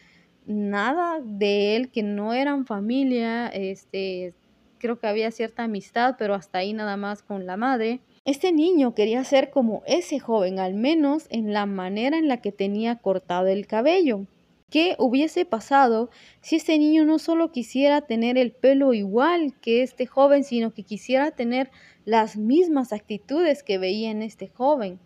nada 0.46 1.20
de 1.24 1.76
él, 1.76 1.90
que 1.90 2.04
no 2.04 2.34
eran 2.34 2.66
familia, 2.66 3.48
este, 3.48 4.34
creo 4.78 5.00
que 5.00 5.08
había 5.08 5.32
cierta 5.32 5.64
amistad, 5.64 6.16
pero 6.18 6.34
hasta 6.34 6.60
ahí 6.60 6.74
nada 6.74 6.98
más 6.98 7.22
con 7.22 7.46
la 7.46 7.58
madre 7.58 8.02
este 8.28 8.52
niño 8.52 8.94
quería 8.94 9.24
ser 9.24 9.52
como 9.52 9.84
ese 9.88 10.20
joven, 10.20 10.60
al 10.60 10.74
menos 10.74 11.28
en 11.30 11.54
la 11.54 11.66
manera 11.66 12.18
en 12.18 12.28
la 12.28 12.42
que 12.42 12.52
tenía 12.52 12.98
cortado 12.98 13.48
el 13.48 13.68
cabello. 13.68 14.26
¿Qué 14.70 14.98
hubiese 15.00 15.46
pasado 15.46 16.10
si 16.42 16.58
este 16.58 16.78
niño 16.78 17.06
no 17.06 17.20
solo 17.20 17.54
quisiera 17.54 18.02
tener 18.02 18.38
el 18.38 18.52
pelo 18.52 18.94
igual 18.94 19.54
que 19.62 19.82
este 19.82 20.08
joven, 20.08 20.44
sino 20.44 20.74
que 20.74 20.84
quisiera 20.84 21.32
tener 21.32 21.72
las 22.04 22.36
mismas 22.36 22.92
actitudes 22.92 23.64
que 23.64 23.78
veía 23.78 24.12
en 24.12 24.22
este 24.22 24.50
joven? 24.50 25.00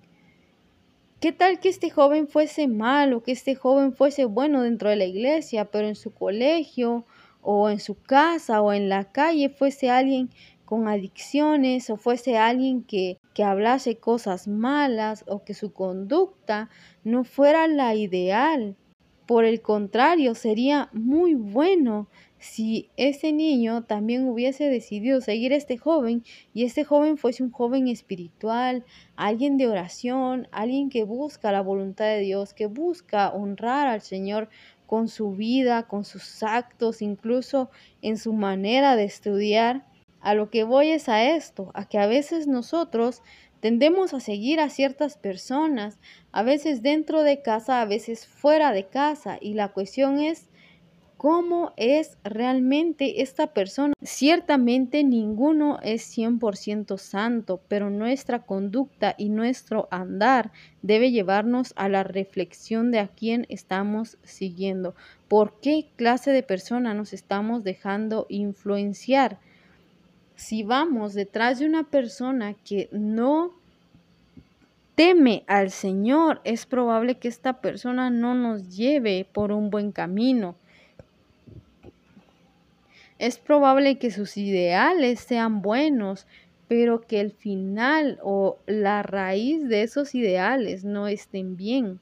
¿Qué 1.20 1.32
tal 1.32 1.60
que 1.60 1.70
este 1.70 1.92
joven 1.92 2.28
fuese 2.28 2.68
malo, 2.68 3.22
que 3.22 3.34
este 3.34 3.54
joven 3.54 3.94
fuese 3.94 4.26
bueno 4.26 4.64
dentro 4.64 4.90
de 4.90 4.96
la 4.96 5.06
iglesia, 5.06 5.66
pero 5.66 5.88
en 5.88 5.96
su 5.96 6.12
colegio 6.12 7.06
o 7.44 7.70
en 7.70 7.80
su 7.80 7.94
casa 8.02 8.64
o 8.64 8.74
en 8.74 8.90
la 8.90 9.12
calle 9.12 9.50
fuese 9.50 9.92
alguien 9.92 10.32
con 10.72 10.88
adicciones 10.88 11.90
o 11.90 11.98
fuese 11.98 12.38
alguien 12.38 12.82
que, 12.82 13.18
que 13.34 13.44
hablase 13.44 13.98
cosas 13.98 14.48
malas 14.48 15.26
o 15.28 15.44
que 15.44 15.54
su 15.54 15.74
conducta 15.74 16.70
no 17.04 17.26
fuera 17.26 17.68
la 17.68 17.94
ideal. 17.94 18.78
Por 19.26 19.44
el 19.44 19.62
contrario, 19.62 20.34
sería 20.34 20.88
muy 20.94 21.36
bueno 21.36 22.08
si 22.38 22.90
ese 22.96 23.34
niño 23.34 23.84
también 23.84 24.30
hubiese 24.30 24.70
decidido 24.70 25.20
seguir 25.20 25.52
a 25.52 25.58
este 25.58 25.78
joven 25.78 26.24
y 26.54 26.64
este 26.64 26.86
joven 26.86 27.18
fuese 27.18 27.44
un 27.44 27.52
joven 27.52 27.90
espiritual, 27.90 28.86
alguien 29.18 29.58
de 29.58 29.68
oración, 29.68 30.48
alguien 30.54 30.90
que 30.90 31.04
busca 31.04 31.52
la 31.52 31.60
voluntad 31.60 32.06
de 32.06 32.20
Dios, 32.20 32.54
que 32.54 32.68
busca 32.68 33.30
honrar 33.34 33.90
al 33.90 34.00
Señor 34.00 34.48
con 34.88 35.10
su 35.10 35.34
vida, 35.34 35.84
con 35.90 36.06
sus 36.06 36.44
actos, 36.44 37.02
incluso 37.02 37.70
en 38.02 38.16
su 38.18 38.32
manera 38.32 38.96
de 38.96 39.04
estudiar. 39.04 39.91
A 40.22 40.36
lo 40.36 40.50
que 40.50 40.64
voy 40.64 40.92
es 40.92 41.10
a 41.10 41.24
esto, 41.24 41.72
a 41.74 41.88
que 41.88 41.98
a 41.98 42.08
veces 42.08 42.48
nosotros 42.48 43.22
tendemos 43.60 44.14
a 44.14 44.20
seguir 44.20 44.60
a 44.60 44.70
ciertas 44.70 45.18
personas, 45.18 46.00
a 46.32 46.44
veces 46.44 46.82
dentro 46.82 47.24
de 47.24 47.42
casa, 47.42 47.82
a 47.82 47.86
veces 47.86 48.28
fuera 48.28 48.72
de 48.72 48.88
casa, 48.88 49.38
y 49.42 49.54
la 49.54 49.70
cuestión 49.70 50.20
es 50.20 50.48
cómo 51.22 51.72
es 51.78 52.18
realmente 52.24 53.22
esta 53.22 53.54
persona. 53.54 53.94
Ciertamente 54.02 55.04
ninguno 55.04 55.78
es 55.84 56.18
100% 56.18 56.98
santo, 56.98 57.62
pero 57.68 57.92
nuestra 57.92 58.40
conducta 58.40 59.14
y 59.20 59.30
nuestro 59.30 59.88
andar 59.92 60.52
debe 60.82 61.12
llevarnos 61.12 61.74
a 61.76 61.90
la 61.90 62.04
reflexión 62.04 62.90
de 62.90 62.98
a 62.98 63.08
quién 63.08 63.46
estamos 63.50 64.18
siguiendo, 64.24 64.96
por 65.28 65.60
qué 65.62 65.90
clase 65.96 66.32
de 66.32 66.42
persona 66.42 66.96
nos 66.96 67.14
estamos 67.14 67.64
dejando 67.64 68.26
influenciar 68.28 69.38
si 70.36 70.64
vamos 70.64 71.14
detrás 71.14 71.60
de 71.60 71.66
una 71.66 71.84
persona 71.84 72.54
que 72.54 72.90
no 72.92 73.54
teme 74.96 75.44
al 75.48 75.72
Señor, 75.72 76.42
es 76.44 76.66
probable 76.66 77.16
que 77.16 77.28
esta 77.28 77.62
persona 77.62 78.10
no 78.10 78.36
nos 78.36 78.76
lleve 78.76 79.26
por 79.32 79.52
un 79.52 79.70
buen 79.70 79.92
camino. 79.92 80.56
Es 83.18 83.38
probable 83.38 84.00
que 84.00 84.12
sus 84.12 84.36
ideales 84.38 85.20
sean 85.20 85.62
buenos, 85.62 86.26
pero 86.68 87.02
que 87.02 87.20
el 87.20 87.32
final 87.32 88.20
o 88.24 88.58
la 88.66 89.04
raíz 89.04 89.68
de 89.68 89.84
esos 89.84 90.16
ideales 90.16 90.84
no 90.84 91.08
estén 91.08 91.56
bien. 91.56 92.00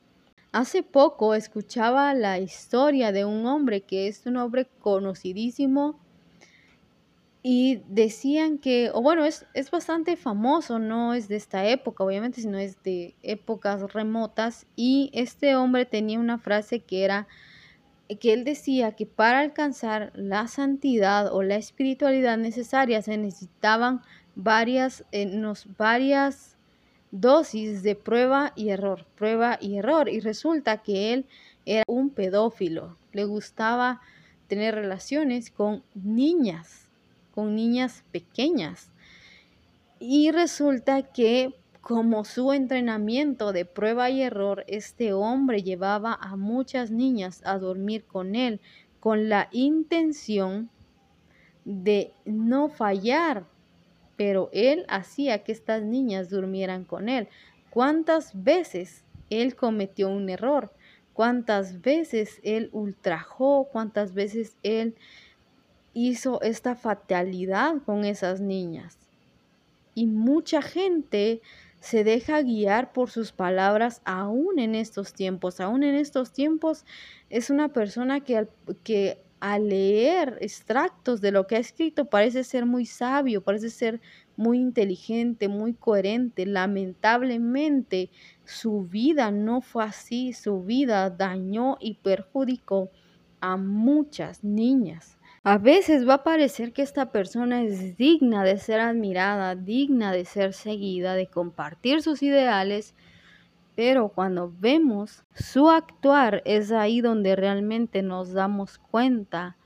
Hace 0.52 0.82
poco 0.82 1.36
escuchaba 1.36 2.14
la 2.14 2.40
historia 2.40 3.12
de 3.12 3.26
un 3.26 3.46
hombre 3.46 3.82
que 3.82 4.08
es 4.08 4.26
un 4.26 4.38
hombre 4.38 4.68
conocidísimo 4.80 6.00
y 7.42 7.82
decían 7.88 8.58
que, 8.58 8.92
o 8.94 9.02
bueno, 9.02 9.24
es, 9.24 9.46
es 9.54 9.72
bastante 9.72 10.18
famoso, 10.18 10.78
no 10.78 11.14
es 11.14 11.30
de 11.30 11.38
esta 11.38 11.66
época, 11.68 12.04
obviamente, 12.04 12.42
sino 12.42 12.58
es 12.58 12.82
de 12.84 13.16
épocas 13.24 13.94
remotas. 13.94 14.66
Y 14.76 15.10
este 15.14 15.56
hombre 15.56 15.86
tenía 15.86 16.20
una 16.20 16.38
frase 16.38 16.82
que 16.82 17.06
era, 17.06 17.28
que 18.20 18.34
él 18.34 18.44
decía 18.44 18.92
que 18.92 19.06
para 19.06 19.40
alcanzar 19.40 20.12
la 20.16 20.48
santidad 20.48 21.34
o 21.34 21.42
la 21.42 21.56
espiritualidad 21.56 22.38
necesaria 22.38 23.02
se 23.02 23.18
necesitaban 23.18 24.02
varias, 24.36 25.06
eh, 25.14 25.42
varias 25.78 26.58
dosis 27.12 27.84
de 27.84 27.96
prueba 27.96 28.52
y 28.56 28.70
error, 28.70 29.06
prueba 29.16 29.58
y 29.62 29.78
error. 29.78 30.10
Y 30.10 30.20
resulta 30.20 30.80
que 30.80 31.14
él 31.14 31.26
era 31.66 31.84
un 31.88 32.10
pedófilo, 32.10 32.98
le 33.14 33.24
gustaba 33.24 34.02
tener 34.50 34.76
relaciones 34.76 35.52
con 35.52 35.84
niñas 35.94 36.89
con 37.40 37.56
niñas 37.56 38.04
pequeñas. 38.12 38.92
Y 39.98 40.30
resulta 40.32 41.04
que 41.04 41.56
como 41.80 42.26
su 42.26 42.52
entrenamiento 42.52 43.54
de 43.54 43.64
prueba 43.64 44.10
y 44.10 44.22
error, 44.22 44.66
este 44.68 45.14
hombre 45.14 45.64
llevaba 45.64 46.20
a 46.20 46.36
muchas 46.36 46.92
niñas 46.92 47.42
a 47.46 47.58
dormir 47.58 48.04
con 48.04 48.36
él 48.36 48.60
con 49.00 49.30
la 49.30 49.48
intención 49.54 50.70
de 51.64 52.12
no 52.26 52.68
fallar, 52.68 53.46
pero 54.18 54.50
él 54.52 54.86
hacía 54.90 55.46
que 55.46 55.54
estas 55.54 55.82
niñas 55.82 56.30
durmieran 56.30 56.84
con 56.84 57.08
él. 57.08 57.30
¿Cuántas 57.70 58.44
veces 58.44 59.06
él 59.30 59.56
cometió 59.56 60.10
un 60.10 60.30
error? 60.30 60.74
¿Cuántas 61.14 61.80
veces 61.80 62.42
él 62.44 62.70
ultrajó? 62.74 63.70
¿Cuántas 63.72 64.14
veces 64.14 64.58
él 64.62 64.98
hizo 66.08 66.42
esta 66.42 66.76
fatalidad 66.76 67.82
con 67.86 68.06
esas 68.06 68.40
niñas. 68.40 68.98
Y 69.96 70.06
mucha 70.06 70.62
gente 70.62 71.42
se 71.80 72.04
deja 72.04 72.42
guiar 72.42 72.94
por 72.94 73.10
sus 73.10 73.32
palabras 73.32 74.02
aún 74.06 74.60
en 74.60 74.76
estos 74.76 75.14
tiempos. 75.14 75.60
Aún 75.60 75.84
en 75.84 75.96
estos 75.96 76.32
tiempos 76.32 76.86
es 77.30 77.50
una 77.50 77.70
persona 77.70 78.22
que 78.22 78.38
al, 78.38 78.50
que 78.84 79.22
al 79.40 79.70
leer 79.70 80.38
extractos 80.42 81.22
de 81.22 81.32
lo 81.32 81.48
que 81.48 81.56
ha 81.56 81.60
escrito 81.60 82.06
parece 82.06 82.44
ser 82.44 82.66
muy 82.66 82.86
sabio, 82.86 83.42
parece 83.42 83.70
ser 83.70 84.02
muy 84.36 84.60
inteligente, 84.60 85.48
muy 85.48 85.74
coherente. 85.74 86.46
Lamentablemente 86.46 88.10
su 88.46 88.84
vida 88.84 89.32
no 89.32 89.62
fue 89.62 89.84
así, 89.84 90.34
su 90.34 90.64
vida 90.64 91.10
dañó 91.10 91.78
y 91.80 91.96
perjudicó 91.96 92.90
a 93.42 93.58
muchas 93.58 94.44
niñas. 94.44 95.19
A 95.44 95.58
veces 95.58 96.08
va 96.08 96.16
a 96.16 96.24
parecer 96.24 96.74
que 96.74 96.82
esta 96.82 97.12
persona 97.12 97.64
es 97.64 97.96
digna 97.98 98.44
de 98.44 98.58
ser 98.58 98.80
admirada, 98.82 99.56
digna 99.56 100.12
de 100.12 100.26
ser 100.26 100.54
seguida, 100.54 101.16
de 101.16 101.28
compartir 101.28 102.02
sus 102.02 102.22
ideales, 102.24 102.96
Pero 103.76 104.10
cuando 104.10 104.52
vemos 104.60 105.24
su 105.34 105.70
actuar 105.70 106.42
es 106.46 106.72
ahí 106.72 107.02
donde 107.02 107.36
realmente 107.36 108.02
nos 108.04 108.34
damos 108.34 108.78
cuenta 108.78 109.58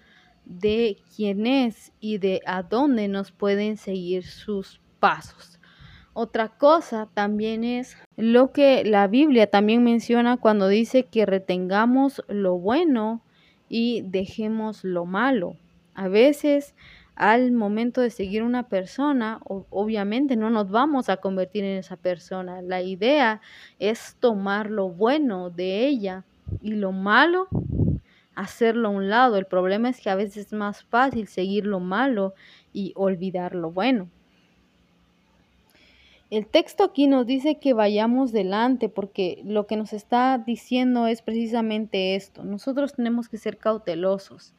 de 0.46 0.98
quién 1.16 1.48
es 1.48 1.92
y 2.00 2.20
de 2.20 2.42
a 2.46 2.64
dónde 2.64 3.08
nos 3.08 3.32
pueden 3.32 3.78
seguir 3.78 4.24
sus 4.26 4.82
pasos. 5.00 5.60
Otra 6.14 6.50
cosa 6.50 7.10
también 7.14 7.64
es 7.64 7.98
lo 8.16 8.52
que 8.52 8.84
la 8.86 9.08
Biblia 9.08 9.48
también 9.50 9.84
menciona 9.84 10.38
cuando 10.38 10.68
dice 10.68 11.06
que 11.06 11.26
retengamos 11.26 12.24
lo 12.28 12.58
bueno 12.60 13.24
y 13.70 14.04
dejemos 14.04 14.84
lo 14.84 15.06
malo. 15.06 15.58
A 15.96 16.08
veces 16.08 16.74
al 17.16 17.52
momento 17.52 18.02
de 18.02 18.10
seguir 18.10 18.42
una 18.42 18.68
persona, 18.70 19.40
obviamente 19.46 20.36
no 20.36 20.50
nos 20.50 20.70
vamos 20.70 21.10
a 21.10 21.18
convertir 21.18 21.64
en 21.64 21.78
esa 21.78 21.96
persona. 21.96 22.62
La 22.62 22.82
idea 22.82 23.42
es 23.80 24.16
tomar 24.20 24.72
lo 24.72 24.90
bueno 24.90 25.52
de 25.52 25.86
ella 25.86 26.24
y 26.62 26.72
lo 26.72 26.92
malo 26.92 27.48
hacerlo 28.36 28.88
a 28.88 28.92
un 28.92 29.10
lado. 29.10 29.38
El 29.38 29.46
problema 29.46 29.90
es 29.90 30.02
que 30.02 30.10
a 30.10 30.16
veces 30.16 30.48
es 30.48 30.54
más 30.54 30.84
fácil 30.84 31.28
seguir 31.28 31.68
lo 31.68 31.80
malo 31.80 32.34
y 32.74 32.94
olvidar 32.96 33.54
lo 33.54 33.70
bueno. 33.70 34.10
El 36.32 36.48
texto 36.48 36.84
aquí 36.84 37.06
nos 37.06 37.28
dice 37.28 37.60
que 37.60 37.74
vayamos 37.74 38.32
delante 38.32 38.90
porque 38.90 39.40
lo 39.46 39.68
que 39.68 39.76
nos 39.76 39.94
está 39.94 40.40
diciendo 40.40 41.06
es 41.06 41.22
precisamente 41.22 42.16
esto. 42.16 42.44
Nosotros 42.44 42.94
tenemos 42.94 43.30
que 43.30 43.38
ser 43.38 43.60
cautelosos 43.60 44.56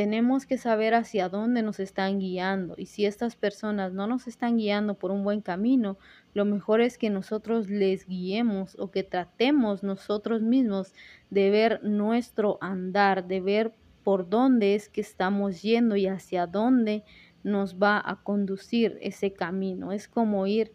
tenemos 0.00 0.46
que 0.46 0.56
saber 0.56 0.94
hacia 0.94 1.28
dónde 1.28 1.62
nos 1.62 1.78
están 1.78 2.20
guiando 2.20 2.74
y 2.78 2.86
si 2.86 3.04
estas 3.04 3.36
personas 3.36 3.92
no 3.92 4.06
nos 4.06 4.28
están 4.28 4.56
guiando 4.56 4.94
por 4.94 5.10
un 5.10 5.24
buen 5.24 5.42
camino, 5.42 5.98
lo 6.32 6.46
mejor 6.46 6.80
es 6.80 6.96
que 6.96 7.10
nosotros 7.10 7.68
les 7.68 8.06
guiemos 8.06 8.78
o 8.78 8.90
que 8.90 9.02
tratemos 9.02 9.82
nosotros 9.82 10.40
mismos 10.40 10.94
de 11.28 11.50
ver 11.50 11.84
nuestro 11.84 12.56
andar, 12.62 13.26
de 13.26 13.42
ver 13.42 13.74
por 14.02 14.26
dónde 14.26 14.74
es 14.74 14.88
que 14.88 15.02
estamos 15.02 15.60
yendo 15.60 15.96
y 15.96 16.06
hacia 16.06 16.46
dónde 16.46 17.04
nos 17.44 17.76
va 17.76 18.02
a 18.02 18.22
conducir 18.22 18.96
ese 19.02 19.34
camino. 19.34 19.92
Es 19.92 20.08
como 20.08 20.46
ir 20.46 20.72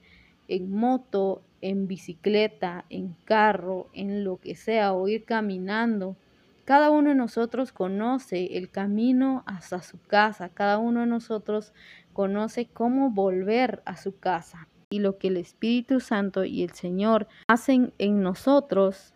en 0.47 0.69
moto, 0.69 1.41
en 1.61 1.87
bicicleta, 1.87 2.85
en 2.91 3.15
carro, 3.23 3.89
en 3.91 4.23
lo 4.23 4.37
que 4.37 4.53
sea, 4.53 4.93
o 4.93 5.07
ir 5.07 5.25
caminando 5.25 6.15
cada 6.65 6.89
uno 6.89 7.09
de 7.09 7.15
nosotros 7.15 7.71
conoce 7.71 8.57
el 8.57 8.71
camino 8.71 9.43
hasta 9.45 9.83
su 9.83 9.99
casa, 10.01 10.49
cada 10.49 10.79
uno 10.79 11.01
de 11.01 11.05
nosotros 11.05 11.73
conoce 12.11 12.65
cómo 12.65 13.11
volver 13.11 13.83
a 13.85 13.97
su 13.97 14.17
casa. 14.17 14.67
Y 14.89 14.99
lo 14.99 15.19
que 15.19 15.27
el 15.27 15.37
Espíritu 15.37 15.99
Santo 15.99 16.43
y 16.43 16.63
el 16.63 16.71
Señor 16.71 17.27
hacen 17.47 17.93
en 17.99 18.23
nosotros 18.23 19.13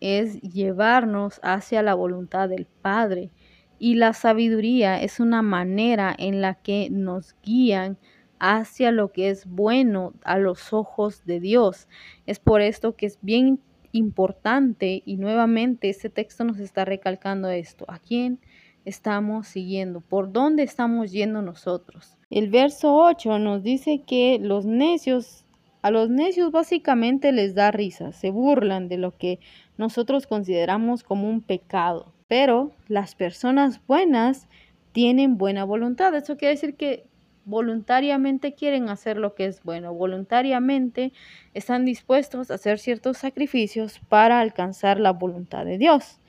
es 0.00 0.40
llevarnos 0.40 1.38
hacia 1.44 1.82
la 1.82 1.94
voluntad 1.94 2.48
del 2.48 2.66
Padre. 2.66 3.30
Y 3.78 3.94
la 3.94 4.12
sabiduría 4.12 5.00
es 5.00 5.20
una 5.20 5.42
manera 5.42 6.14
en 6.18 6.40
la 6.40 6.54
que 6.54 6.88
nos 6.90 7.36
guían 7.42 7.98
hacia 8.40 8.90
lo 8.90 9.12
que 9.12 9.30
es 9.30 9.46
bueno 9.46 10.14
a 10.24 10.38
los 10.38 10.72
ojos 10.72 11.24
de 11.24 11.38
Dios. 11.38 11.86
Es 12.26 12.40
por 12.40 12.62
esto 12.62 12.96
que 12.96 13.06
es 13.06 13.18
bien 13.22 13.60
importante 13.92 15.02
y 15.04 15.16
nuevamente 15.16 15.88
este 15.88 16.10
texto 16.10 16.44
nos 16.44 16.58
está 16.58 16.84
recalcando 16.84 17.48
esto. 17.48 17.84
¿A 17.88 17.98
quién 17.98 18.38
estamos 18.84 19.48
siguiendo? 19.48 20.00
¿Por 20.00 20.32
dónde 20.32 20.62
estamos 20.62 21.12
yendo 21.12 21.42
nosotros? 21.42 22.16
El 22.30 22.48
verso 22.48 22.94
8 22.94 23.38
nos 23.38 23.62
dice 23.62 24.02
que 24.06 24.38
los 24.40 24.64
necios, 24.64 25.44
a 25.82 25.90
los 25.90 26.10
necios 26.10 26.52
básicamente 26.52 27.32
les 27.32 27.54
da 27.54 27.70
risa, 27.70 28.12
se 28.12 28.30
burlan 28.30 28.88
de 28.88 28.98
lo 28.98 29.16
que 29.16 29.40
nosotros 29.76 30.26
consideramos 30.26 31.02
como 31.02 31.28
un 31.28 31.40
pecado, 31.40 32.12
pero 32.28 32.72
las 32.86 33.14
personas 33.14 33.80
buenas 33.86 34.46
tienen 34.92 35.38
buena 35.38 35.64
voluntad. 35.64 36.14
Eso 36.14 36.36
quiere 36.36 36.54
decir 36.54 36.74
que 36.74 37.09
voluntariamente 37.44 38.54
quieren 38.54 38.88
hacer 38.88 39.16
lo 39.16 39.34
que 39.34 39.46
es 39.46 39.62
bueno, 39.62 39.94
voluntariamente 39.94 41.12
están 41.54 41.84
dispuestos 41.84 42.50
a 42.50 42.54
hacer 42.54 42.78
ciertos 42.78 43.18
sacrificios 43.18 44.00
para 44.08 44.40
alcanzar 44.40 45.00
la 45.00 45.12
voluntad 45.12 45.64
de 45.64 45.78
Dios. 45.78 46.20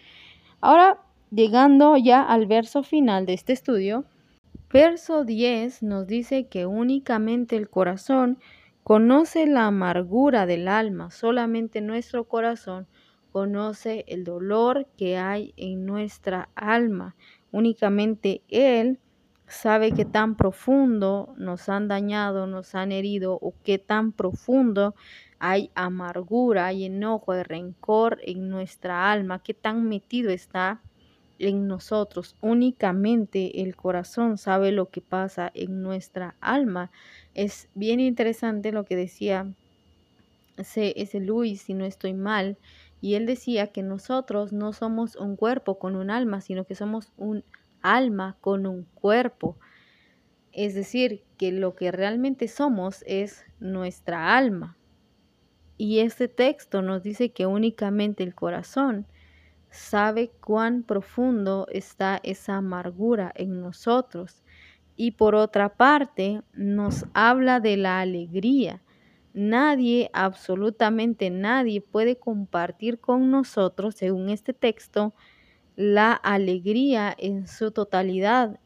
Ahora, 0.61 0.99
llegando 1.31 1.97
ya 1.97 2.21
al 2.23 2.45
verso 2.45 2.83
final 2.83 3.25
de 3.25 3.33
este 3.33 3.53
estudio, 3.53 4.05
verso 4.71 5.25
10 5.25 5.83
nos 5.83 6.07
dice 6.07 6.47
que 6.47 6.65
únicamente 6.65 7.55
el 7.55 7.69
corazón 7.69 8.39
conoce 8.83 9.45
la 9.47 9.67
amargura 9.67 10.45
del 10.45 10.67
alma, 10.67 11.11
solamente 11.11 11.81
nuestro 11.81 12.25
corazón 12.25 12.87
conoce 13.31 14.03
el 14.07 14.23
dolor 14.23 14.87
que 14.97 15.17
hay 15.17 15.53
en 15.55 15.85
nuestra 15.85 16.49
alma, 16.55 17.15
únicamente 17.51 18.41
Él 18.49 18.99
sabe 19.51 19.91
qué 19.91 20.05
tan 20.05 20.35
profundo 20.35 21.33
nos 21.37 21.67
han 21.67 21.87
dañado, 21.87 22.47
nos 22.47 22.73
han 22.73 22.91
herido 22.91 23.33
o 23.33 23.53
qué 23.63 23.77
tan 23.77 24.13
profundo 24.13 24.95
hay 25.39 25.71
amargura, 25.75 26.67
hay 26.67 26.85
enojo, 26.85 27.33
hay 27.33 27.43
rencor 27.43 28.19
en 28.23 28.49
nuestra 28.49 29.11
alma, 29.11 29.43
qué 29.43 29.53
tan 29.53 29.87
metido 29.89 30.31
está 30.31 30.81
en 31.37 31.67
nosotros. 31.67 32.35
Únicamente 32.41 33.61
el 33.61 33.75
corazón 33.75 34.37
sabe 34.37 34.71
lo 34.71 34.89
que 34.89 35.01
pasa 35.01 35.51
en 35.53 35.81
nuestra 35.81 36.35
alma. 36.39 36.91
Es 37.33 37.67
bien 37.73 37.99
interesante 37.99 38.71
lo 38.71 38.85
que 38.85 38.95
decía 38.95 39.51
ese, 40.57 40.93
ese 40.95 41.19
Luis, 41.19 41.63
si 41.63 41.73
no 41.73 41.85
estoy 41.85 42.13
mal, 42.13 42.57
y 43.01 43.15
él 43.15 43.25
decía 43.25 43.67
que 43.67 43.81
nosotros 43.81 44.53
no 44.53 44.73
somos 44.73 45.15
un 45.15 45.35
cuerpo 45.35 45.79
con 45.79 45.95
un 45.95 46.11
alma, 46.11 46.39
sino 46.39 46.65
que 46.65 46.75
somos 46.75 47.11
un 47.17 47.43
con 48.39 48.67
un 48.67 48.85
cuerpo. 48.93 49.57
Es 50.51 50.75
decir, 50.75 51.23
que 51.37 51.51
lo 51.51 51.75
que 51.75 51.91
realmente 51.91 52.47
somos 52.47 53.03
es 53.07 53.45
nuestra 53.59 54.37
alma. 54.37 54.77
Y 55.77 55.99
este 55.99 56.27
texto 56.27 56.81
nos 56.81 57.01
dice 57.01 57.31
que 57.31 57.45
únicamente 57.45 58.23
el 58.23 58.35
corazón 58.35 59.07
sabe 59.71 60.31
cuán 60.41 60.83
profundo 60.83 61.65
está 61.71 62.19
esa 62.23 62.57
amargura 62.57 63.31
en 63.35 63.61
nosotros. 63.61 64.43
Y 64.95 65.11
por 65.11 65.33
otra 65.33 65.69
parte, 65.69 66.41
nos 66.53 67.05
habla 67.13 67.59
de 67.59 67.77
la 67.77 68.01
alegría. 68.01 68.81
Nadie, 69.33 70.11
absolutamente 70.13 71.29
nadie 71.29 71.81
puede 71.81 72.17
compartir 72.17 72.99
con 72.99 73.31
nosotros, 73.31 73.95
según 73.95 74.29
este 74.29 74.53
texto, 74.53 75.15
la 75.81 76.13
alegría 76.13 77.15
en 77.17 77.47
su 77.47 77.71
totalidad. 77.71 78.59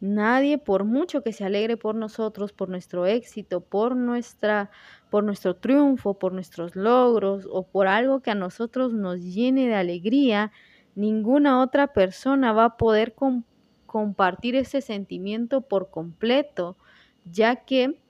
Nadie, 0.00 0.56
por 0.56 0.84
mucho 0.84 1.22
que 1.22 1.32
se 1.34 1.44
alegre 1.44 1.76
por 1.76 1.94
nosotros, 1.94 2.54
por 2.54 2.70
nuestro 2.70 3.04
éxito, 3.04 3.60
por 3.60 3.96
nuestra 3.96 4.70
por 5.10 5.24
nuestro 5.24 5.56
triunfo, 5.56 6.18
por 6.18 6.32
nuestros 6.32 6.74
logros 6.74 7.46
o 7.50 7.66
por 7.66 7.86
algo 7.86 8.20
que 8.20 8.30
a 8.30 8.34
nosotros 8.34 8.94
nos 8.94 9.20
llene 9.20 9.68
de 9.68 9.74
alegría, 9.74 10.52
ninguna 10.94 11.60
otra 11.62 11.92
persona 11.92 12.52
va 12.52 12.64
a 12.64 12.76
poder 12.78 13.14
compartir 13.84 14.56
ese 14.56 14.80
sentimiento 14.80 15.60
por 15.60 15.90
completo, 15.90 16.78
ya 17.24 17.56
que 17.56 18.00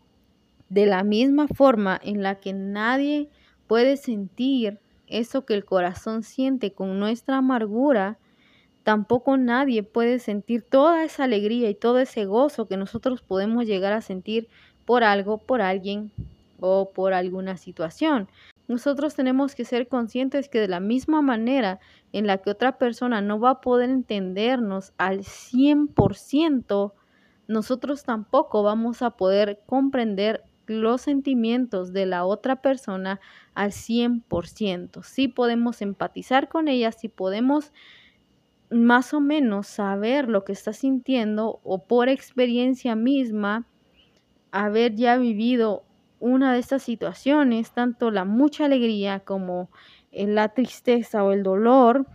de 0.69 0.87
la 0.87 1.03
misma 1.03 1.49
forma 1.49 2.01
en 2.03 2.23
la 2.23 2.37
que 2.37 2.53
nadie 2.53 3.31
puede 3.67 3.97
sentir 3.97 4.79
eso 5.07 5.45
que 5.45 5.55
el 5.55 5.65
corazón 5.65 6.23
siente 6.23 6.73
con 6.73 6.99
nuestra 6.99 7.39
amargura, 7.39 8.19
tampoco 8.83 9.37
nadie 9.37 9.83
puede 9.83 10.19
sentir 10.19 10.63
toda 10.63 11.05
esa 11.05 11.25
alegría 11.25 11.69
y 11.71 11.75
todo 11.75 11.99
ese 11.99 12.25
gozo 12.25 12.67
que 12.67 12.77
nosotros 12.77 13.23
podemos 13.23 13.67
llegar 13.67 13.93
a 13.93 14.01
sentir 14.01 14.49
por 14.85 15.05
algo, 15.05 15.39
por 15.39 15.61
alguien 15.61 16.13
o 16.61 16.91
por 16.93 17.13
alguna 17.13 17.57
situación. 17.57 18.29
Nosotros 18.69 19.15
tenemos 19.15 19.55
que 19.55 19.65
ser 19.65 19.89
conscientes 19.89 20.49
que 20.49 20.61
de 20.61 20.69
la 20.69 20.81
misma 20.81 21.23
manera 21.23 21.79
en 22.13 22.27
la 22.27 22.39
que 22.39 22.51
otra 22.51 22.79
persona 22.79 23.21
no 23.21 23.39
va 23.39 23.51
a 23.51 23.61
poder 23.61 23.91
entendernos 23.91 24.93
al 24.99 25.21
100%, 25.21 26.93
nosotros 27.49 28.03
tampoco 28.03 28.63
vamos 28.63 29.03
a 29.03 29.11
poder 29.11 29.61
comprender 29.67 30.43
los 30.67 31.03
sentimientos 31.03 31.93
de 31.93 32.07
la 32.07 32.25
otra 32.25 32.63
persona 32.63 33.21
al 33.55 33.71
100%. 33.71 35.03
Sí 35.03 35.29
podemos 35.29 35.83
empatizar 35.83 36.49
con 36.49 36.69
ella, 36.69 36.93
sí 36.93 37.09
podemos 37.09 37.73
más 38.71 39.15
o 39.15 39.21
menos 39.21 39.67
saber 39.67 40.29
lo 40.29 40.45
que 40.45 40.53
está 40.53 40.73
sintiendo 40.73 41.61
o 41.63 41.85
por 41.85 42.09
experiencia 42.09 42.97
misma 42.97 43.67
haber 44.51 44.95
ya 44.95 45.17
vivido 45.17 45.85
una 46.19 46.53
de 46.53 46.59
estas 46.59 46.83
situaciones, 46.83 47.73
tanto 47.73 48.11
la 48.11 48.25
mucha 48.25 48.65
alegría 48.65 49.21
como 49.21 49.71
la 50.11 50.49
tristeza 50.49 51.23
o 51.23 51.33
el 51.33 51.43
dolor, 51.43 52.07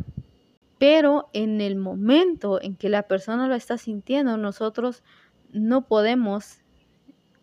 pero 0.80 1.30
en 1.34 1.62
el 1.62 1.76
momento 1.76 2.60
en 2.62 2.76
que 2.76 2.90
la 2.90 3.04
persona 3.04 3.48
lo 3.48 3.54
está 3.54 3.78
sintiendo, 3.78 4.38
nosotros 4.38 5.04
no 5.52 5.88
podemos 5.88 6.64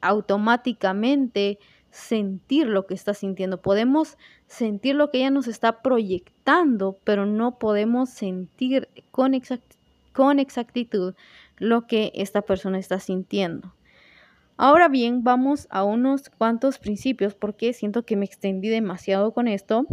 automáticamente 0.00 1.58
sentir 1.90 2.66
lo 2.66 2.86
que 2.86 2.94
está 2.94 3.14
sintiendo, 3.14 3.60
podemos 3.60 4.18
sentir 4.46 4.94
lo 4.94 5.10
que 5.10 5.18
ella 5.18 5.30
nos 5.30 5.48
está 5.48 5.82
proyectando, 5.82 6.98
pero 7.04 7.26
no 7.26 7.58
podemos 7.58 8.10
sentir 8.10 8.88
con, 9.10 9.32
con 10.12 10.38
exactitud 10.38 11.14
lo 11.56 11.86
que 11.86 12.12
esta 12.14 12.42
persona 12.42 12.78
está 12.78 13.00
sintiendo. 13.00 13.74
Ahora 14.56 14.88
bien, 14.88 15.22
vamos 15.22 15.68
a 15.70 15.84
unos 15.84 16.30
cuantos 16.30 16.78
principios 16.78 17.34
porque 17.34 17.72
siento 17.72 18.04
que 18.04 18.16
me 18.16 18.24
extendí 18.24 18.68
demasiado 18.68 19.32
con 19.32 19.46
esto. 19.46 19.86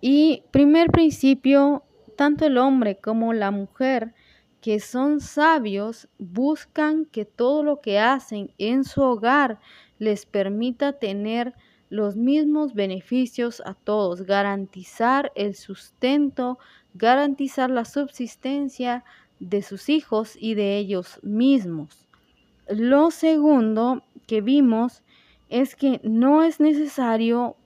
Y 0.00 0.42
primer 0.50 0.90
principio, 0.90 1.84
tanto 2.16 2.46
el 2.46 2.58
hombre 2.58 2.96
como 2.96 3.32
la 3.32 3.50
mujer 3.52 4.14
que 4.60 4.80
son 4.80 5.20
sabios 5.20 6.08
buscan 6.18 7.06
que 7.06 7.24
todo 7.24 7.62
lo 7.62 7.80
que 7.80 7.98
hacen 7.98 8.52
en 8.58 8.84
su 8.84 9.02
hogar 9.02 9.58
les 9.98 10.26
permita 10.26 10.92
tener 10.92 11.54
los 11.88 12.16
mismos 12.16 12.74
beneficios 12.74 13.62
a 13.66 13.74
todos, 13.74 14.22
garantizar 14.22 15.32
el 15.34 15.54
sustento, 15.54 16.58
garantizar 16.94 17.70
la 17.70 17.84
subsistencia 17.84 19.04
de 19.40 19.62
sus 19.62 19.88
hijos 19.88 20.36
y 20.38 20.54
de 20.54 20.76
ellos 20.76 21.18
mismos. 21.22 22.06
Lo 22.68 23.10
segundo 23.10 24.04
que 24.26 24.40
vimos 24.40 25.02
es 25.48 25.74
que 25.74 26.00
no 26.04 26.44
es 26.44 26.60
necesario 26.60 27.56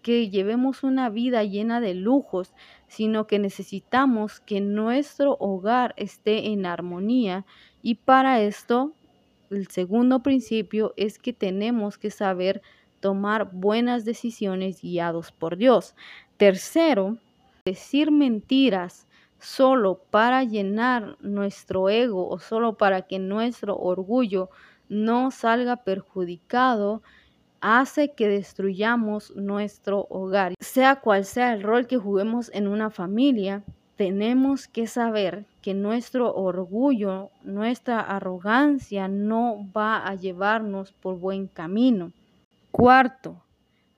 que 0.00 0.30
llevemos 0.30 0.82
una 0.84 1.10
vida 1.10 1.42
llena 1.44 1.80
de 1.80 1.92
lujos, 1.92 2.54
sino 2.88 3.26
que 3.26 3.38
necesitamos 3.38 4.40
que 4.40 4.60
nuestro 4.60 5.36
hogar 5.40 5.94
esté 5.96 6.46
en 6.46 6.66
armonía 6.66 7.44
y 7.82 7.96
para 7.96 8.40
esto 8.40 8.92
el 9.50 9.68
segundo 9.68 10.22
principio 10.22 10.92
es 10.96 11.18
que 11.18 11.32
tenemos 11.32 11.98
que 11.98 12.10
saber 12.10 12.62
tomar 13.00 13.50
buenas 13.52 14.04
decisiones 14.04 14.80
guiados 14.82 15.30
por 15.30 15.56
Dios. 15.56 15.94
Tercero, 16.36 17.18
decir 17.64 18.10
mentiras 18.10 19.06
solo 19.38 20.00
para 20.10 20.42
llenar 20.44 21.16
nuestro 21.20 21.88
ego 21.88 22.28
o 22.28 22.38
solo 22.38 22.76
para 22.76 23.02
que 23.02 23.18
nuestro 23.18 23.76
orgullo 23.76 24.50
no 24.88 25.30
salga 25.30 25.76
perjudicado, 25.76 27.02
hace 27.60 28.12
que 28.12 28.28
destruyamos 28.28 29.34
nuestro 29.36 30.06
hogar. 30.10 30.54
Sea 30.60 30.96
cual 30.96 31.24
sea 31.24 31.52
el 31.52 31.62
rol 31.62 31.86
que 31.86 31.96
juguemos 31.96 32.50
en 32.54 32.68
una 32.68 32.90
familia, 32.90 33.62
tenemos 33.96 34.68
que 34.68 34.86
saber 34.86 35.46
que 35.62 35.74
nuestro 35.74 36.34
orgullo, 36.34 37.30
nuestra 37.42 38.00
arrogancia 38.00 39.08
no 39.08 39.66
va 39.76 40.06
a 40.06 40.14
llevarnos 40.14 40.92
por 40.92 41.18
buen 41.18 41.46
camino. 41.46 42.12
Cuarto, 42.70 43.42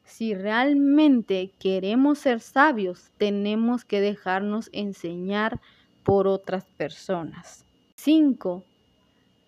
si 0.04 0.34
realmente 0.34 1.52
queremos 1.58 2.20
ser 2.20 2.40
sabios, 2.40 3.10
tenemos 3.18 3.84
que 3.84 4.00
dejarnos 4.00 4.70
enseñar 4.72 5.60
por 6.04 6.26
otras 6.26 6.64
personas. 6.64 7.66
5. 7.96 8.64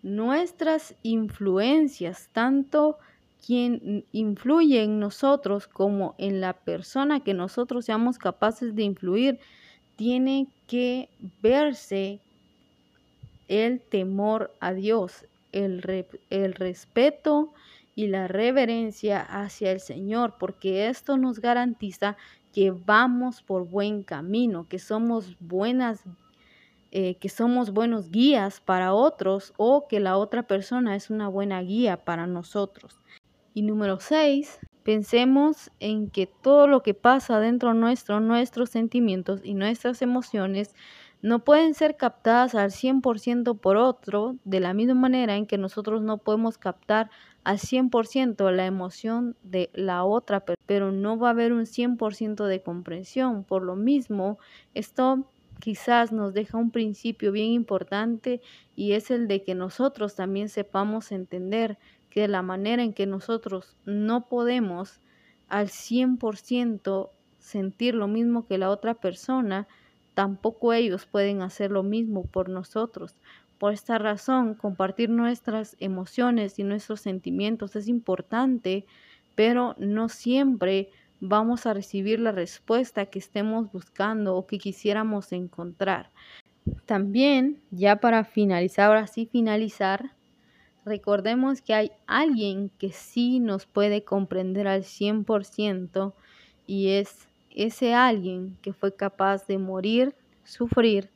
Nuestras 0.03 0.97
influencias, 1.03 2.29
tanto 2.33 2.99
quien 3.45 4.05
influye 4.13 4.83
en 4.83 5.01
nosotros 5.01 5.67
como 5.67 6.15
en 6.19 6.41
la 6.41 6.53
persona 6.53 7.21
que 7.21 7.35
nosotros 7.35 7.85
seamos 7.85 8.19
capaces 8.19 8.75
de 8.75 8.83
influir, 8.83 9.39
tiene 9.97 10.47
que 10.67 11.09
verse 11.43 12.21
el 13.49 13.81
temor 13.81 14.55
a 14.61 14.73
Dios, 14.73 15.25
el, 15.53 16.07
el 16.31 16.55
respeto 16.55 17.53
y 17.97 18.07
la 18.07 18.29
reverencia 18.29 19.21
hacia 19.21 19.73
el 19.73 19.81
Señor, 19.81 20.35
porque 20.39 20.89
esto 20.89 21.17
nos 21.17 21.41
garantiza 21.41 22.17
que 22.53 22.71
vamos 22.71 23.43
por 23.43 23.69
buen 23.69 24.03
camino, 24.03 24.67
que 24.69 24.79
somos 24.79 25.37
buenas, 25.41 26.03
eh, 26.93 27.17
que 27.17 27.29
somos 27.29 27.73
buenos 27.73 28.11
guías 28.11 28.61
para 28.61 28.95
otros 28.95 29.53
o 29.57 29.87
que 29.89 30.01
la 30.01 30.17
otra 30.17 30.45
persona 30.45 30.97
es 30.97 31.11
una 31.11 31.29
buena 31.29 31.61
guía 31.63 32.05
para 32.05 32.27
nosotros. 32.27 33.01
Y 33.53 33.63
número 33.63 33.99
seis, 34.01 34.61
pensemos 34.85 35.71
en 35.81 36.09
que 36.09 36.27
todo 36.27 36.67
lo 36.67 36.83
que 36.83 36.95
pasa 36.95 37.41
dentro 37.41 37.75
nuestro, 37.75 38.21
nuestros 38.21 38.71
sentimientos 38.71 39.41
y 39.45 39.55
nuestras 39.55 40.03
emociones 40.03 40.75
no 41.23 41.45
pueden 41.45 41.75
ser 41.75 41.97
captadas 41.97 42.55
al 42.55 42.71
100% 42.71 43.59
por 43.59 43.77
otro, 43.77 44.37
de 44.45 44.61
la 44.61 44.73
misma 44.73 44.95
manera 44.95 45.37
en 45.37 45.47
que 45.47 45.59
nosotros 45.59 46.01
no 46.01 46.19
podemos 46.19 46.57
captar 46.57 47.11
al 47.45 47.59
100% 47.59 48.51
la 48.51 48.67
emoción 48.67 49.37
de 49.43 49.71
la 49.75 50.05
otra, 50.05 50.45
pero 50.67 50.93
no 50.93 51.19
va 51.19 51.29
a 51.29 51.33
haber 51.33 51.53
un 51.53 51.67
100% 51.67 52.47
de 52.47 52.63
comprensión. 52.63 53.45
Por 53.45 53.63
lo 53.63 53.77
mismo, 53.77 54.39
esto 54.75 55.27
quizás 55.61 56.11
nos 56.11 56.33
deja 56.33 56.57
un 56.57 56.71
principio 56.71 57.33
bien 57.33 57.51
importante 57.51 58.41
y 58.75 58.93
es 58.93 59.11
el 59.11 59.29
de 59.29 59.43
que 59.43 59.55
nosotros 59.55 60.15
también 60.15 60.49
sepamos 60.49 61.13
entender 61.13 61.79
que 62.11 62.29
la 62.29 62.43
manera 62.43 62.83
en 62.83 62.93
que 62.93 63.07
nosotros 63.07 63.77
no 63.87 64.29
podemos 64.29 65.01
al 65.49 65.69
100% 65.69 67.11
sentir 67.39 67.95
lo 67.95 68.09
mismo 68.09 68.47
que 68.47 68.59
la 68.59 68.71
otra 68.71 68.95
persona, 68.95 69.67
tampoco 70.15 70.73
ellos 70.73 71.07
pueden 71.07 71.43
hacer 71.43 71.71
lo 71.71 71.83
mismo 71.83 72.25
por 72.25 72.49
nosotros. 72.49 73.15
Por 73.59 73.73
esta 73.73 73.99
razón, 73.99 74.55
compartir 74.55 75.11
nuestras 75.11 75.77
emociones 75.81 76.59
y 76.59 76.65
nuestros 76.65 77.01
sentimientos 77.01 77.77
es 77.77 77.89
importante, 77.89 78.87
pero 79.35 79.75
no 79.79 80.09
siempre 80.09 80.91
vamos 81.21 81.67
a 81.67 81.75
recibir 81.75 82.21
la 82.21 82.33
respuesta 82.33 83.07
que 83.07 83.19
estemos 83.19 83.71
buscando 83.71 84.37
o 84.37 84.47
que 84.47 84.59
quisiéramos 84.59 85.33
encontrar. 85.33 86.11
También, 86.87 87.61
ya 87.71 87.97
para 87.97 88.25
finalizar, 88.25 88.89
ahora 88.89 89.07
sí 89.07 89.27
finalizar, 89.27 90.13
recordemos 90.91 91.63
que 91.63 91.73
hay 91.73 91.93
alguien 92.07 92.71
que 92.79 92.93
sí 92.93 93.41
nos 93.41 93.65
puede 93.65 94.05
comprender 94.05 94.67
al 94.67 94.83
100% 94.83 96.13
y 96.67 96.89
es 96.91 97.29
ese 97.51 97.95
alguien 97.95 98.59
que 98.61 98.75
fue 98.75 98.95
capaz 98.95 99.47
de 99.47 99.57
morir, 99.57 100.15
sufrir 100.45 101.11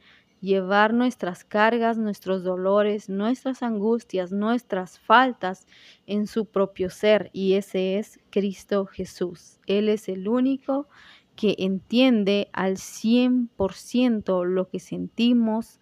llevar 0.45 0.93
nuestras 0.93 1.43
cargas, 1.43 1.97
nuestros 1.97 2.45
dolores, 2.45 3.09
nuestras 3.09 3.63
angustias, 3.63 4.31
nuestras 4.31 4.99
faltas 4.99 5.67
en 6.07 6.27
su 6.27 6.45
propio 6.45 6.91
ser 6.91 7.31
y 7.33 7.55
ese 7.55 7.99
es 7.99 8.21
Cristo 8.31 8.85
Jesús. 8.85 9.59
Él 9.67 9.89
es 9.89 10.09
el 10.09 10.29
único 10.29 10.87
que 11.35 11.57
entiende 11.59 12.49
al 12.53 12.77
100% 12.77 14.45
lo 14.45 14.69
que 14.69 14.81
sentimos 14.81 15.81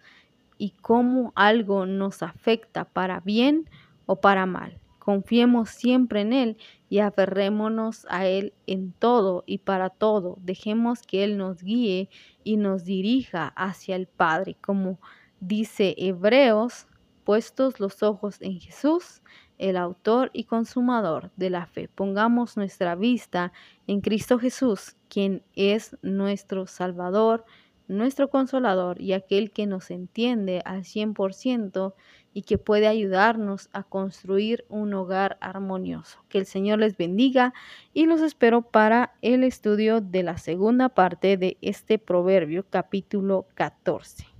y 0.57 0.69
cómo 0.81 1.33
algo 1.35 1.85
nos 1.85 2.23
afecta 2.23 2.85
para 2.85 3.19
bien 3.19 3.69
o 4.05 4.17
para 4.17 4.45
mal. 4.45 4.79
Confiemos 4.99 5.69
siempre 5.69 6.21
en 6.21 6.31
Él 6.31 6.57
y 6.89 6.99
aferrémonos 6.99 8.07
a 8.09 8.25
Él 8.25 8.53
en 8.67 8.93
todo 8.93 9.43
y 9.45 9.57
para 9.57 9.89
todo. 9.89 10.37
Dejemos 10.41 11.01
que 11.01 11.25
Él 11.25 11.37
nos 11.37 11.61
guíe 11.61 12.09
y 12.45 12.55
nos 12.55 12.85
dirija 12.85 13.47
hacia 13.57 13.97
el 13.97 14.07
Padre, 14.07 14.55
como 14.61 14.99
dice 15.41 15.93
Hebreos, 15.97 16.87
puestos 17.25 17.81
los 17.81 18.01
ojos 18.01 18.41
en 18.41 18.59
Jesús, 18.59 19.21
el 19.57 19.77
autor 19.77 20.29
y 20.33 20.45
consumador 20.45 21.31
de 21.35 21.49
la 21.49 21.65
fe. 21.65 21.89
Pongamos 21.89 22.57
nuestra 22.57 22.95
vista 22.95 23.51
en 23.87 24.01
Cristo 24.01 24.39
Jesús, 24.39 24.95
quien 25.09 25.43
es 25.55 25.97
nuestro 26.01 26.65
Salvador, 26.65 27.45
nuestro 27.87 28.29
consolador 28.29 29.01
y 29.01 29.13
aquel 29.13 29.51
que 29.51 29.65
nos 29.65 29.91
entiende 29.91 30.61
al 30.65 30.83
100% 30.83 31.93
y 32.33 32.41
que 32.41 32.57
puede 32.57 32.87
ayudarnos 32.87 33.69
a 33.73 33.83
construir 33.83 34.65
un 34.69 34.93
hogar 34.93 35.37
armonioso. 35.39 36.23
Que 36.29 36.39
el 36.39 36.45
Señor 36.45 36.79
les 36.79 36.97
bendiga 36.97 37.53
y 37.93 38.05
los 38.05 38.21
espero 38.21 38.63
para 38.63 39.13
el 39.21 39.43
estudio 39.43 40.01
de 40.01 40.23
la 40.23 40.37
segunda 40.37 40.89
parte 40.89 41.37
de 41.37 41.57
este 41.61 41.99
proverbio 41.99 42.65
capítulo 42.69 43.45
14. 43.53 44.32